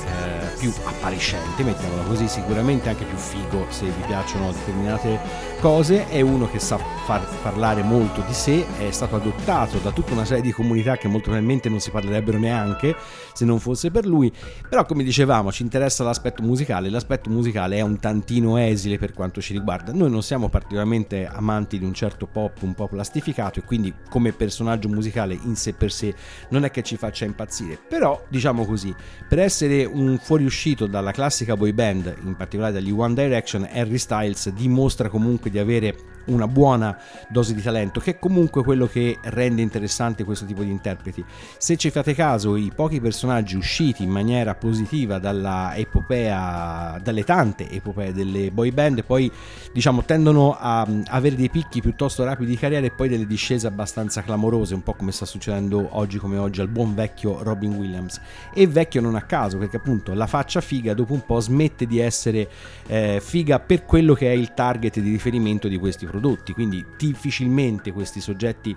[0.57, 0.71] più
[1.05, 5.19] appariscente, mettiamola così, sicuramente anche più figo se vi piacciono determinate
[5.59, 10.13] cose, è uno che sa far parlare molto di sé, è stato adottato da tutta
[10.13, 12.95] una serie di comunità che molto probabilmente non si parlerebbero neanche
[13.33, 14.33] se non fosse per lui,
[14.67, 19.41] però come dicevamo ci interessa l'aspetto musicale, l'aspetto musicale è un tantino esile per quanto
[19.41, 23.63] ci riguarda, noi non siamo particolarmente amanti di un certo pop un po' plastificato e
[23.63, 26.15] quindi come personaggio musicale in sé per sé
[26.49, 28.93] non è che ci faccia impazzire, però diciamo così,
[29.29, 33.97] per essere un fuoriuscito uscito dalla classica boy band, in particolare dagli One Direction, Harry
[33.97, 36.97] Styles dimostra comunque di avere una buona
[37.29, 41.23] dose di talento, che è comunque quello che rende interessante questo tipo di interpreti.
[41.57, 47.69] Se ci fate caso, i pochi personaggi usciti in maniera positiva dalla epopea, dalle tante
[47.69, 49.31] epopee delle boy band, poi
[49.71, 54.23] diciamo tendono a avere dei picchi piuttosto rapidi di carriera e poi delle discese abbastanza
[54.23, 58.19] clamorose, un po' come sta succedendo oggi come oggi al buon vecchio Robin Williams.
[58.53, 61.99] E vecchio non a caso, perché appunto la faccia figa dopo un po' smette di
[61.99, 62.49] essere
[62.87, 67.91] eh, figa per quello che è il target di riferimento di questi prodotti, quindi difficilmente
[67.91, 68.75] questi soggetti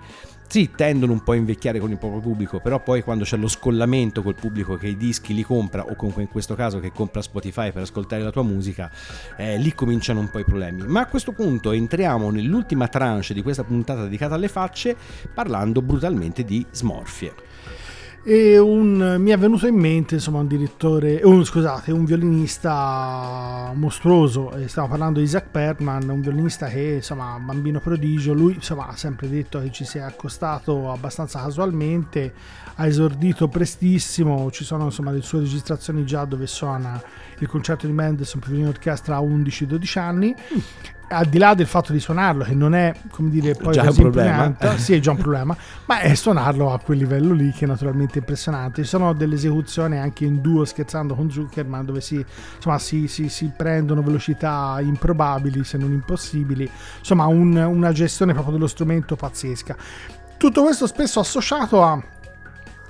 [0.49, 3.47] sì, tendono un po' a invecchiare con il proprio pubblico, però poi quando c'è lo
[3.47, 7.21] scollamento col pubblico che i dischi li compra, o comunque in questo caso che compra
[7.21, 8.89] Spotify per ascoltare la tua musica,
[9.37, 10.87] eh, lì cominciano un po' i problemi.
[10.87, 14.95] Ma a questo punto entriamo nell'ultima tranche di questa puntata dedicata alle facce,
[15.31, 17.48] parlando brutalmente di smorfie.
[18.31, 24.53] E un, mi è venuto in mente insomma un direttore, un, scusate, un violinista mostruoso,
[24.67, 29.27] stiamo parlando di Isaac Perman, un violinista che insomma bambino prodigio, lui insomma ha sempre
[29.29, 32.31] detto che ci si è accostato abbastanza casualmente,
[32.79, 37.01] ha esordito prestissimo, ci sono insomma le sue registrazioni già dove suona
[37.39, 40.33] il concerto di Mendelssohn per orchestra a 11-12 anni.
[41.11, 44.01] Al di là del fatto di suonarlo, che non è come dire poi Già così
[44.01, 45.57] impegnante, sì, è già un problema,
[45.87, 48.83] ma è suonarlo a quel livello lì che è naturalmente impressionante.
[48.83, 52.23] Ci sono delle esecuzioni anche in duo scherzando con Zuckerman dove si,
[52.55, 56.69] insomma, si, si- si prendono velocità improbabili, se non impossibili,
[56.99, 59.75] insomma, un- una gestione proprio dello strumento pazzesca.
[60.37, 62.01] Tutto questo spesso associato a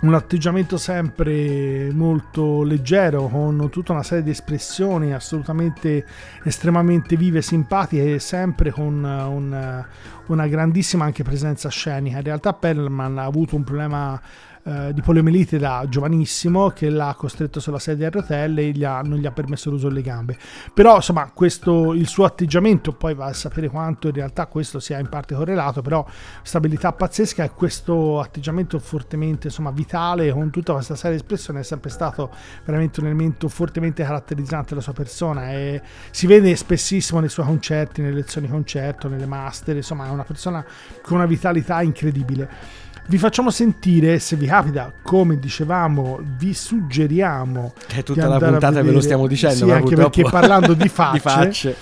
[0.02, 6.06] un atteggiamento sempre molto leggero, con tutta una serie di espressioni assolutamente
[6.44, 9.86] estremamente vive, simpatiche e sempre con eh, un-
[10.28, 12.18] una grandissima anche presenza scenica.
[12.18, 14.22] In realtà Perlman ha avuto un problema
[14.70, 19.02] eh, di poliomielite da giovanissimo che l'ha costretto sulla sedia a rotelle e gli ha-
[19.02, 20.38] non gli ha permesso l'uso delle gambe.
[20.74, 25.00] Però insomma questo, il suo atteggiamento, poi va a sapere quanto in realtà questo sia
[25.00, 26.06] in parte correlato, però
[26.44, 31.64] stabilità pazzesca e questo atteggiamento fortemente insomma vitale con tutta questa serie di espressioni è
[31.64, 32.30] sempre stato
[32.64, 38.02] veramente un elemento fortemente caratterizzante della sua persona e si vede spessissimo nei suoi concerti,
[38.02, 40.64] nelle lezioni concerto, nelle master, insomma è una persona
[41.02, 42.88] con una vitalità incredibile.
[43.10, 48.92] Vi facciamo sentire, se vi capita, come dicevamo, vi suggeriamo È tutta la puntata ve
[48.92, 51.76] lo stiamo dicendo, Sì, ma anche purtroppo- perché parlando di facce, Di facce.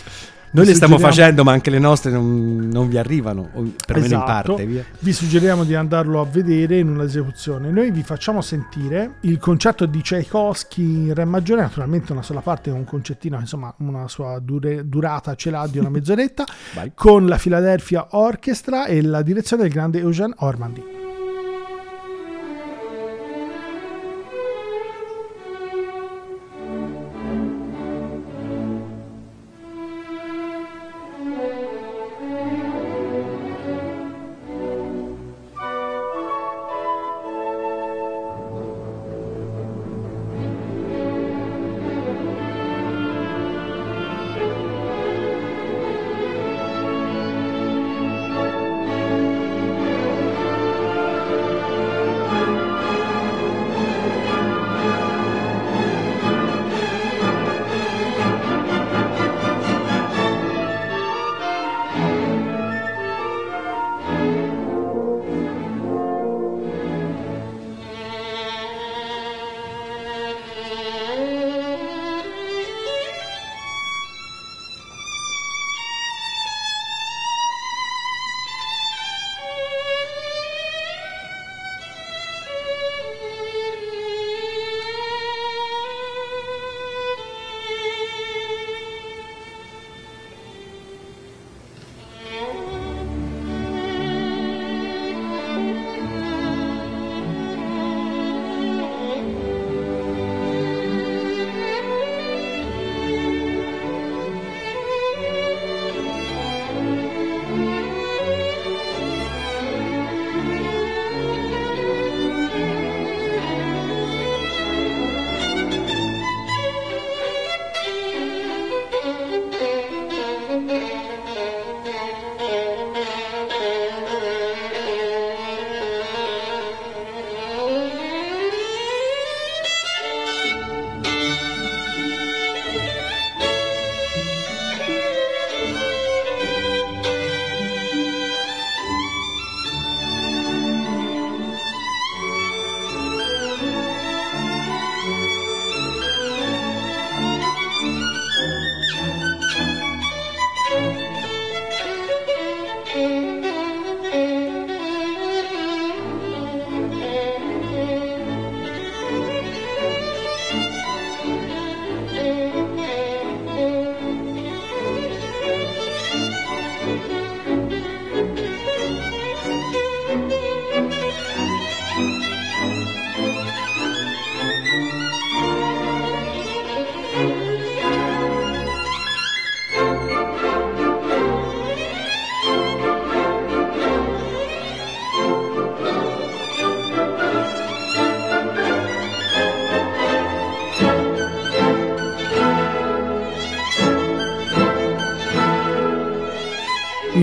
[0.51, 3.49] Noi le stiamo facendo, ma anche le nostre non, non vi arrivano,
[3.85, 4.53] perlomeno in Esatto.
[4.53, 4.65] parte.
[4.65, 4.85] Via.
[4.99, 7.69] Vi suggeriamo di andarlo a vedere in un'esecuzione.
[7.71, 12.69] Noi vi facciamo sentire il concerto di Tchaikovsky in Re maggiore, naturalmente una sola parte
[12.69, 16.45] con un concertino, insomma, una sua dure- durata ce l'ha di una mezz'oretta,
[16.95, 20.96] con la Philadelphia Orchestra e la direzione del grande Eugène Ormandy.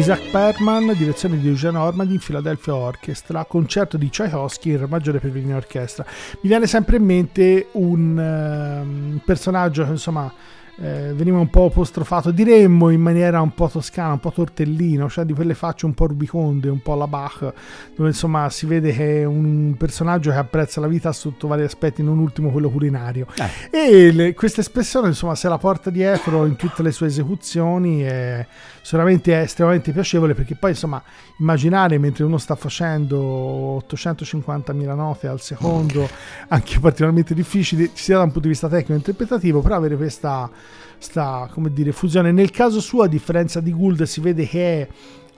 [0.04, 5.18] Isaac Perman, direzione di Eugene Ormandy in Philadelphia Orchestra, concerto di Tchaikovsky in Re maggiore
[5.18, 6.04] per violino orchestra.
[6.42, 10.30] Mi viene sempre in mente un ehm, personaggio che insomma
[10.76, 15.24] eh, veniva un po' apostrofato, diremmo in maniera un po' toscana, un po' tortellino, cioè
[15.24, 17.52] di quelle facce un po' rubiconde, un po' la Bach,
[17.94, 22.02] dove insomma si vede che è un personaggio che apprezza la vita sotto vari aspetti,
[22.02, 23.26] non ultimo quello culinario.
[23.70, 28.46] E le- questa espressione insomma se la porta dietro in tutte le sue esecuzioni è
[28.84, 31.02] sicuramente è estremamente piacevole perché poi insomma
[31.38, 36.06] immaginare mentre uno sta facendo 850.000 note al secondo
[36.48, 40.50] anche particolarmente difficili sia da un punto di vista tecnico e interpretativo però avere questa
[40.98, 44.88] sta, come dire, fusione nel caso suo a differenza di Gould si vede che è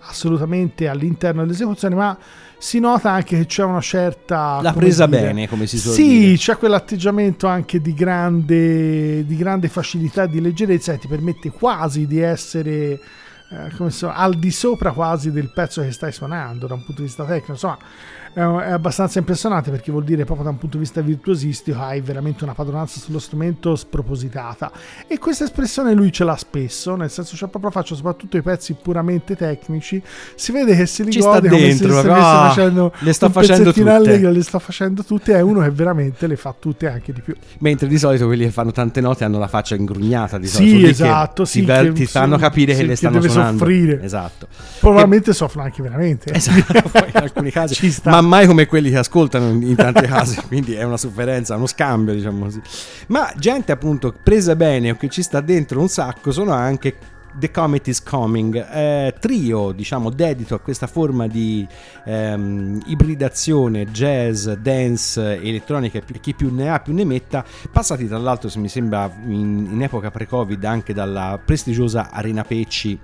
[0.09, 2.17] assolutamente all'interno dell'esecuzione ma
[2.59, 6.19] si nota anche che c'è una certa come presa dire- bene, come si suol sì,
[6.19, 6.37] dire.
[6.37, 12.21] c'è quell'atteggiamento anche di grande, di grande facilità, di leggerezza che ti permette quasi di
[12.21, 13.01] essere
[13.49, 17.07] eh, so, al di sopra quasi del pezzo che stai suonando da un punto di
[17.07, 17.53] vista tecnico.
[17.53, 17.79] Insomma,
[18.37, 22.03] è, è abbastanza impressionante perché vuol dire proprio da un punto di vista virtuosistico hai
[22.03, 24.71] veramente una padronanza sullo strumento spropositata.
[25.07, 28.75] E questa espressione lui ce l'ha spesso, nel senso che proprio faccio soprattutto i pezzi
[28.75, 30.03] puramente tecnici.
[30.35, 33.13] Si vede che se li Ci sta gode come se dentro, stesse ah, facendo le
[33.15, 33.91] sta facendo tutte.
[33.91, 35.35] allegro, le sta facendo tutte.
[35.35, 37.35] È uno che veramente le fa tutte anche di più.
[37.61, 40.77] Mentre di solito quelli che fanno tante note hanno la faccia ingrugnata di Sì, solito.
[40.77, 43.29] dire esatto, che sì, ti, che ti fanno capire sì, che le che stanno deve
[43.33, 43.59] suonando.
[43.59, 44.03] soffrire.
[44.03, 44.47] Esatto.
[44.81, 46.35] Probabilmente soffrono anche veramente.
[46.35, 48.11] Esatto, poi in alcuni casi, Ci sta.
[48.11, 51.67] ma mai come quelli che ascoltano in, in tanti casi, quindi è una sofferenza, uno
[51.67, 52.61] scambio, diciamo così.
[53.09, 57.51] Ma gente appunto presa bene o che ci sta dentro un sacco sono anche The
[57.51, 61.67] Comet is Coming, eh, trio diciamo dedito a questa forma di
[62.05, 68.19] ehm, ibridazione jazz, dance, elettronica, e chi più ne ha più ne metta, passati tra
[68.19, 72.99] l'altro se mi sembra in, in epoca pre-covid anche dalla prestigiosa Arena Pecci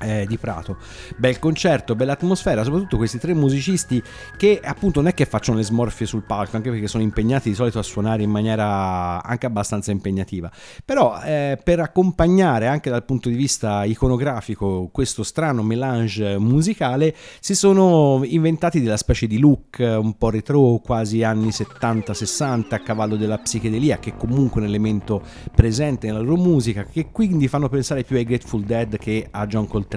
[0.00, 0.76] eh, di Prato.
[1.16, 4.02] Bel concerto, bella atmosfera, soprattutto questi tre musicisti
[4.36, 7.54] che appunto non è che facciano le smorfie sul palco, anche perché sono impegnati di
[7.54, 10.50] solito a suonare in maniera anche abbastanza impegnativa.
[10.84, 17.54] Però eh, per accompagnare anche dal punto di vista iconografico questo strano melange musicale si
[17.54, 23.16] sono inventati della specie di look eh, un po' retro, quasi anni 70-60 a cavallo
[23.16, 25.22] della psichedelia, che è comunque un elemento
[25.54, 29.66] presente nella loro musica, che quindi fanno pensare più ai Grateful Dead che a John
[29.66, 29.87] Coltrane.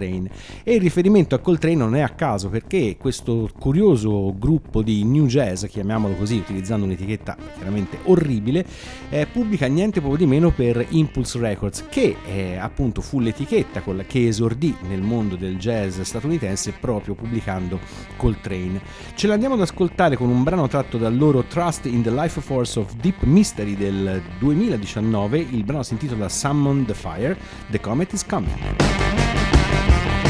[0.63, 5.25] E il riferimento a Coltrane non è a caso, perché questo curioso gruppo di new
[5.25, 8.65] jazz, chiamiamolo così, utilizzando un'etichetta chiaramente orribile,
[9.09, 13.97] eh, pubblica niente poco di meno per Impulse Records, che eh, appunto fu l'etichetta con
[13.97, 17.79] la che esordì nel mondo del jazz statunitense proprio pubblicando
[18.15, 18.81] Coltrane.
[19.15, 22.79] Ce l'andiamo ad ascoltare con un brano tratto dal loro Trust in the Life Force
[22.79, 27.37] of Deep Mystery del 2019, il brano si intitola Summon the Fire,
[27.69, 29.40] The Comet is Coming.
[29.81, 30.20] Per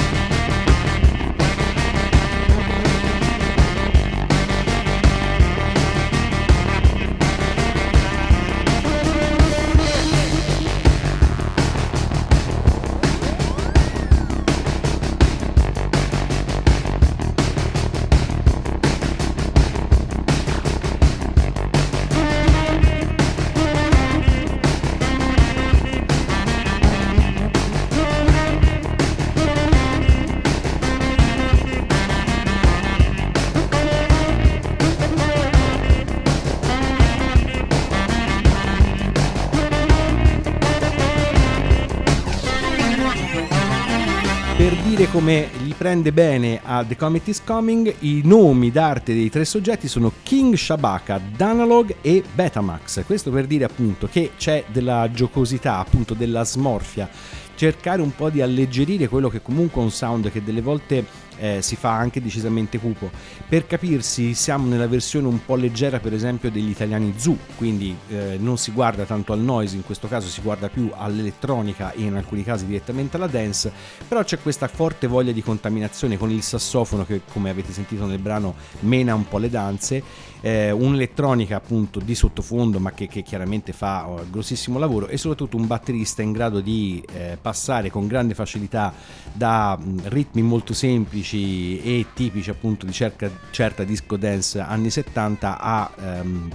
[45.22, 49.88] come gli prende bene a The Comet is Coming, i nomi d'arte dei tre soggetti
[49.88, 53.06] sono King Shabaka, Danalog e Betamax.
[53.06, 57.08] Questo per dire appunto che c'è della giocosità, appunto della smorfia,
[57.54, 61.06] cercare un po' di alleggerire quello che comunque è un sound che delle volte
[61.42, 63.10] eh, si fa anche decisamente cupo.
[63.50, 68.38] Per capirsi, siamo nella versione un po' leggera, per esempio, degli italiani Zoo, quindi eh,
[68.40, 72.16] non si guarda tanto al noise, in questo caso si guarda più all'elettronica e in
[72.16, 73.72] alcuni casi direttamente alla dance,
[74.08, 78.20] però c'è questa forte voglia di contaminazione con il sassofono che, come avete sentito nel
[78.20, 80.04] brano, mena un po' le danze,
[80.42, 85.58] eh, un'elettronica appunto di sottofondo, ma che, che chiaramente fa oh, grossissimo lavoro, e soprattutto
[85.58, 88.94] un batterista in grado di eh, passare con grande facilità
[89.32, 95.60] da mh, ritmi molto semplici e tipici appunto di cerca- certa disco dance anni 70
[95.60, 96.50] a ehm,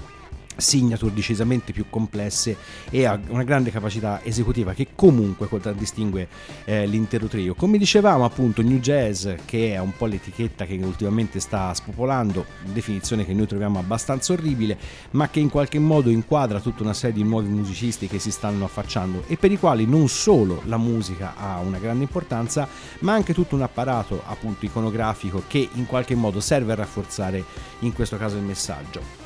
[0.57, 2.57] signature decisamente più complesse
[2.91, 6.29] e ha una grande capacità esecutiva che comunque contraddistingue
[6.65, 7.55] eh, l'intero trio.
[7.55, 13.25] Come dicevamo appunto New Jazz che è un po' l'etichetta che ultimamente sta spopolando, definizione
[13.25, 14.79] che noi troviamo abbastanza orribile,
[15.13, 18.65] ma che in qualche modo inquadra tutta una serie di nuovi musicisti che si stanno
[18.65, 22.69] affacciando e per i quali non solo la musica ha una grande importanza,
[23.01, 27.45] ma anche tutto un apparato appunto iconografico che in qualche modo serve a rafforzare
[27.81, 29.26] in questo caso il messaggio.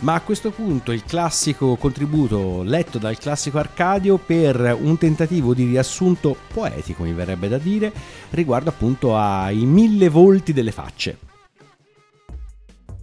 [0.00, 5.66] Ma a questo punto il classico contributo letto dal classico Arcadio per un tentativo di
[5.66, 7.92] riassunto poetico, mi verrebbe da dire,
[8.30, 11.18] riguardo appunto ai mille volti delle facce.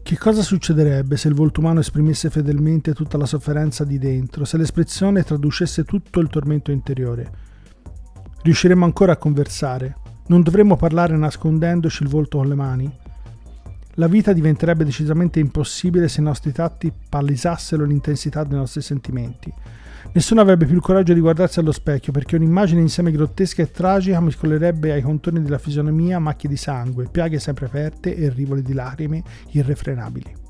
[0.01, 4.57] Che cosa succederebbe se il volto umano esprimesse fedelmente tutta la sofferenza di dentro, se
[4.57, 7.31] l'espressione traducesse tutto il tormento interiore?
[8.41, 9.97] Riusciremmo ancora a conversare?
[10.27, 12.97] Non dovremmo parlare nascondendoci il volto con le mani?
[13.99, 19.51] La vita diventerebbe decisamente impossibile se i nostri tratti palisassero l'intensità dei nostri sentimenti.
[20.11, 24.21] Nessuno avrebbe più il coraggio di guardarsi allo specchio perché un'immagine insieme grottesca e tragica
[24.21, 29.23] mescolerebbe ai contorni della fisionomia macchie di sangue, piaghe sempre aperte e rivoli di lacrime
[29.53, 30.46] irrefrenabili.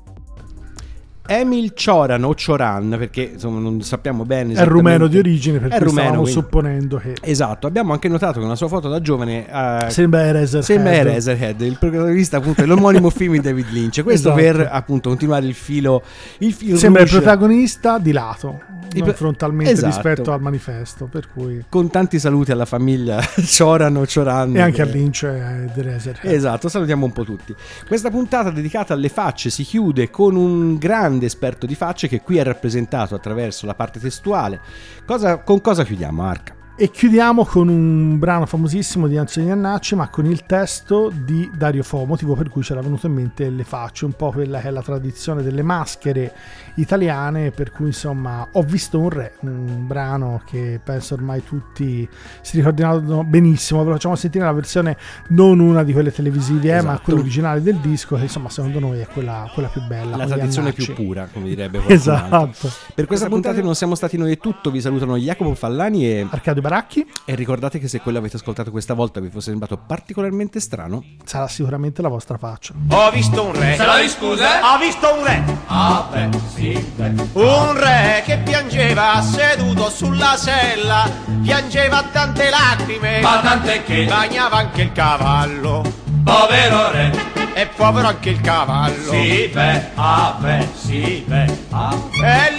[1.28, 4.54] Emil Cioran o Cioran, perché insomma non sappiamo bene.
[4.54, 8.08] È rumeno di origine, per è cui rumeno, stavamo quindi- supponendo che Esatto, abbiamo anche
[8.08, 10.62] notato che una sua foto da giovane eh, sembra Eraserhead.
[10.64, 14.02] Sembra Eraserhead, il protagonista appunto dell'omonimo film di David Lynch.
[14.02, 14.56] Questo Esatto.
[14.56, 16.02] per appunto continuare il filo.
[16.38, 18.60] Il filo Sembra il rouge protagonista di lato,
[18.94, 19.86] Il pro- frontalmente Esatto.
[19.94, 21.62] rispetto al manifesto, per cui...
[21.68, 24.56] Con tanti saluti alla famiglia Cioran o Cioran.
[24.56, 26.32] E anche a che- Lynch e The Eraserhead.
[26.32, 27.54] Esatto, salutiamo un po' tutti.
[27.86, 32.38] Questa puntata dedicata alle facce si chiude con un grande esperto di facce che qui
[32.38, 34.60] è rappresentato attraverso la parte testuale.
[35.06, 36.57] Cosa- con cosa chiudiamo, Arca?
[36.80, 41.82] E chiudiamo con un brano famosissimo di Antonio Iannacci, ma con il testo di Dario
[41.82, 44.70] Fo, motivo per cui c'era venuto in mente le facce, un po' quella che è
[44.70, 46.32] la tradizione delle maschere
[46.76, 52.08] italiane, per cui insomma ho visto un re, un brano che penso ormai tutti
[52.42, 54.96] si ricordino benissimo, ve lo facciamo sentire la versione
[55.30, 57.02] non una di quelle televisive, eh, ma Esatto.
[57.02, 60.16] quella originale del disco, che insomma secondo noi è quella, quella più bella.
[60.16, 62.68] La tradizione più pura, come direbbe qualcun altro.
[62.68, 62.70] Esatto.
[62.94, 66.66] Per questa puntata non siamo stati noi è tutto, vi salutano Jacopo Fallani e Arcadio
[66.68, 67.06] Baracchi.
[67.24, 71.48] E ricordate che se quello avete ascoltato questa volta vi fosse sembrato particolarmente strano, Sarà
[71.48, 72.74] sicuramente la vostra faccia.
[72.90, 73.76] Ho visto un re.
[73.76, 74.74] Se la scusa?
[74.74, 75.42] Ho visto un re.
[75.66, 77.12] Ah, beh, sì, beh.
[77.32, 81.10] Un re che piangeva seduto sulla sella.
[81.42, 83.20] Piangeva tante lacrime.
[83.20, 85.82] Ma tant'è che- Bagnava anche il cavallo.
[86.22, 87.36] Povero re.
[87.54, 89.10] E povero anche il cavallo.
[89.10, 91.96] Sì, beh, ah, beh, sì, beh, ah.
[92.22, 92.52] È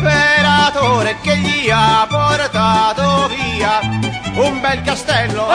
[0.00, 3.80] l'imperatore che gli ha portato via
[4.34, 5.46] un bel castello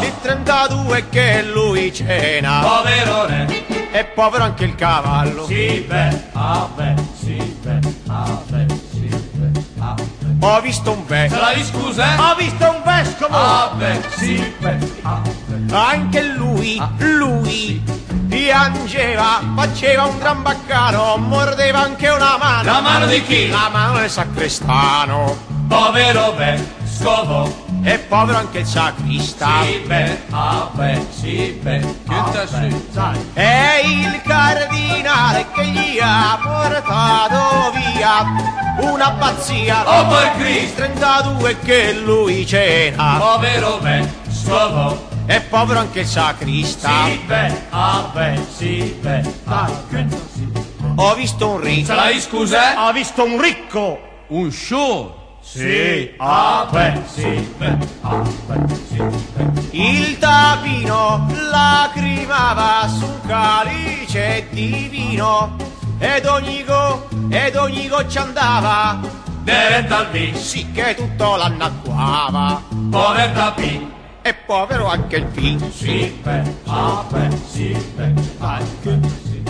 [0.00, 2.60] di 32 che lui cena.
[2.60, 3.66] Povero re.
[3.90, 5.46] E povero anche il cavallo.
[5.46, 7.78] Sì, beh, ah, beh, sì, beh,
[8.08, 10.46] ah, beh, sì, beh, ah, beh.
[10.46, 11.40] Ho visto un Se vescovo.
[11.40, 12.30] la scusa?
[12.30, 13.34] Ho visto un vescovo.
[13.36, 15.74] Ah, beh, sì, beh, ah, beh.
[15.74, 17.82] Anche lui, lui
[18.28, 22.70] piangeva, faceva un gran baccano, mordeva anche una mano.
[22.70, 23.48] La mano di chi?
[23.48, 25.36] La mano del sacrestano.
[25.66, 27.66] Povero vescovo.
[27.82, 29.62] E povero anche il sacrista.
[29.62, 33.24] Sì, beh, ah, beh, sì, beh, ah, beh.
[33.32, 40.00] È il cardinale che gli ha portato via una pazzia.
[40.00, 40.82] Oh, per Cristo!
[40.82, 43.16] 32 che lui cena.
[43.18, 45.17] Povero vescovo.
[45.30, 47.04] E povero anche il sacrista.
[47.04, 50.50] Sì, beh, ah, beh, sì, beh, ah, beh, sì.
[50.94, 51.92] Ho visto un ricco.
[51.92, 52.86] La scusa?
[52.86, 54.00] Ho visto un ricco.
[54.28, 55.36] Un show.
[55.42, 59.76] Sì, ah, beh, sì, beh, ah, beh, sì, beh.
[59.76, 65.56] Il tapino lacrimava su un calice di vino
[65.98, 68.98] ed ogni go, ed ogni goccia andava
[69.42, 70.32] Diretto al B.
[70.34, 73.96] sì che tutto l'annacquava Povertà P.
[74.28, 79.42] e povero anche il vino Sì, beh, ah, beh, sì, beh, beh, sì.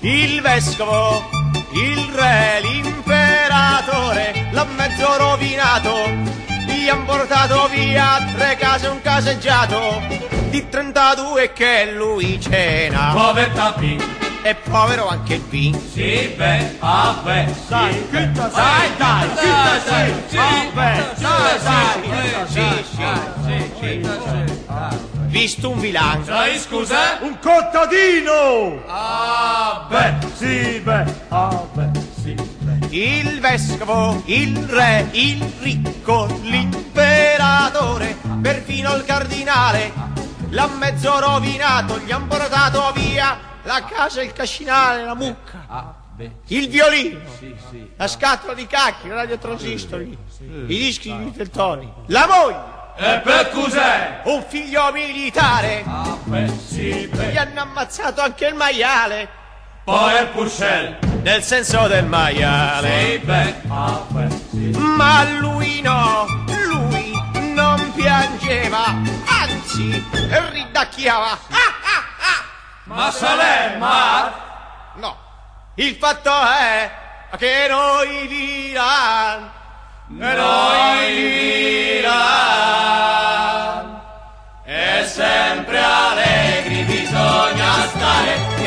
[0.00, 1.38] il vescovo
[1.72, 5.92] il re l'imperatore l'ha mezzo rovinato.
[6.66, 10.02] Gli han portato via tre case e un caseggiato.
[10.48, 13.12] Di 32 che lui cena.
[13.12, 13.74] Povertà
[14.48, 18.32] E povero anche il vino Sì, beh, ah, beh, sì, Dai, beh.
[18.32, 23.04] dai, dai, dai, dai, sì, vabbè, sì, dai, sì, dai, sì, sì,
[23.44, 24.56] sì, sì, sì.
[25.26, 26.24] Visto un vilano.
[26.24, 27.18] La scusa?
[27.20, 28.82] Un contadino!
[28.86, 31.90] Ah, beh, sì, beh, ah, beh,
[32.22, 32.86] sì, beh.
[32.88, 39.92] Il vescovo, il re, il ricco, l'imperatore, perfino il cardinale,
[40.48, 45.94] l'ha mezzo rovinato, gli han portato via la casa, il cascinale, la mucca.
[46.46, 47.20] il violino,
[47.96, 52.76] la scatola di cacchi, i radiotransistori, i dischi di Mitteltoni, la moglie.
[52.96, 54.22] E per cos'è?
[54.24, 55.84] Un figlio militare,
[56.66, 59.28] Sì, gli hanno ammazzato anche il maiale,
[59.84, 60.98] Poi il puscel.
[61.22, 63.10] nel senso del maiale.
[63.12, 64.70] Sì, beh, ah, beh, sì.
[64.96, 66.26] Ma lui no,
[66.68, 67.12] lui
[67.54, 68.96] non piangeva,
[69.26, 70.04] anzi
[70.52, 71.30] ridacchiava.
[71.30, 72.07] Ah, ah, ah.
[72.88, 74.32] Ma se l'è, ma...
[74.94, 75.16] No,
[75.74, 76.90] il fatto è
[77.36, 79.50] che noi diranno,
[80.06, 83.17] Noi diranno.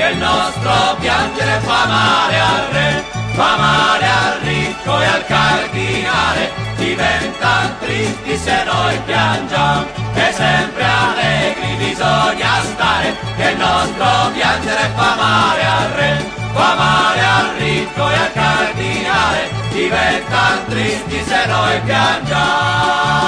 [0.01, 6.51] Che il nostro piangere fa male al re, fa male al ricco e al cardinale,
[6.77, 9.85] diventano tristi se noi piangiamo.
[10.15, 17.21] E sempre allegri bisogna stare, che il nostro piangere fa male al re, fa male
[17.21, 23.21] al ricco e al cardinale, diventano tristi se noi piangiamo.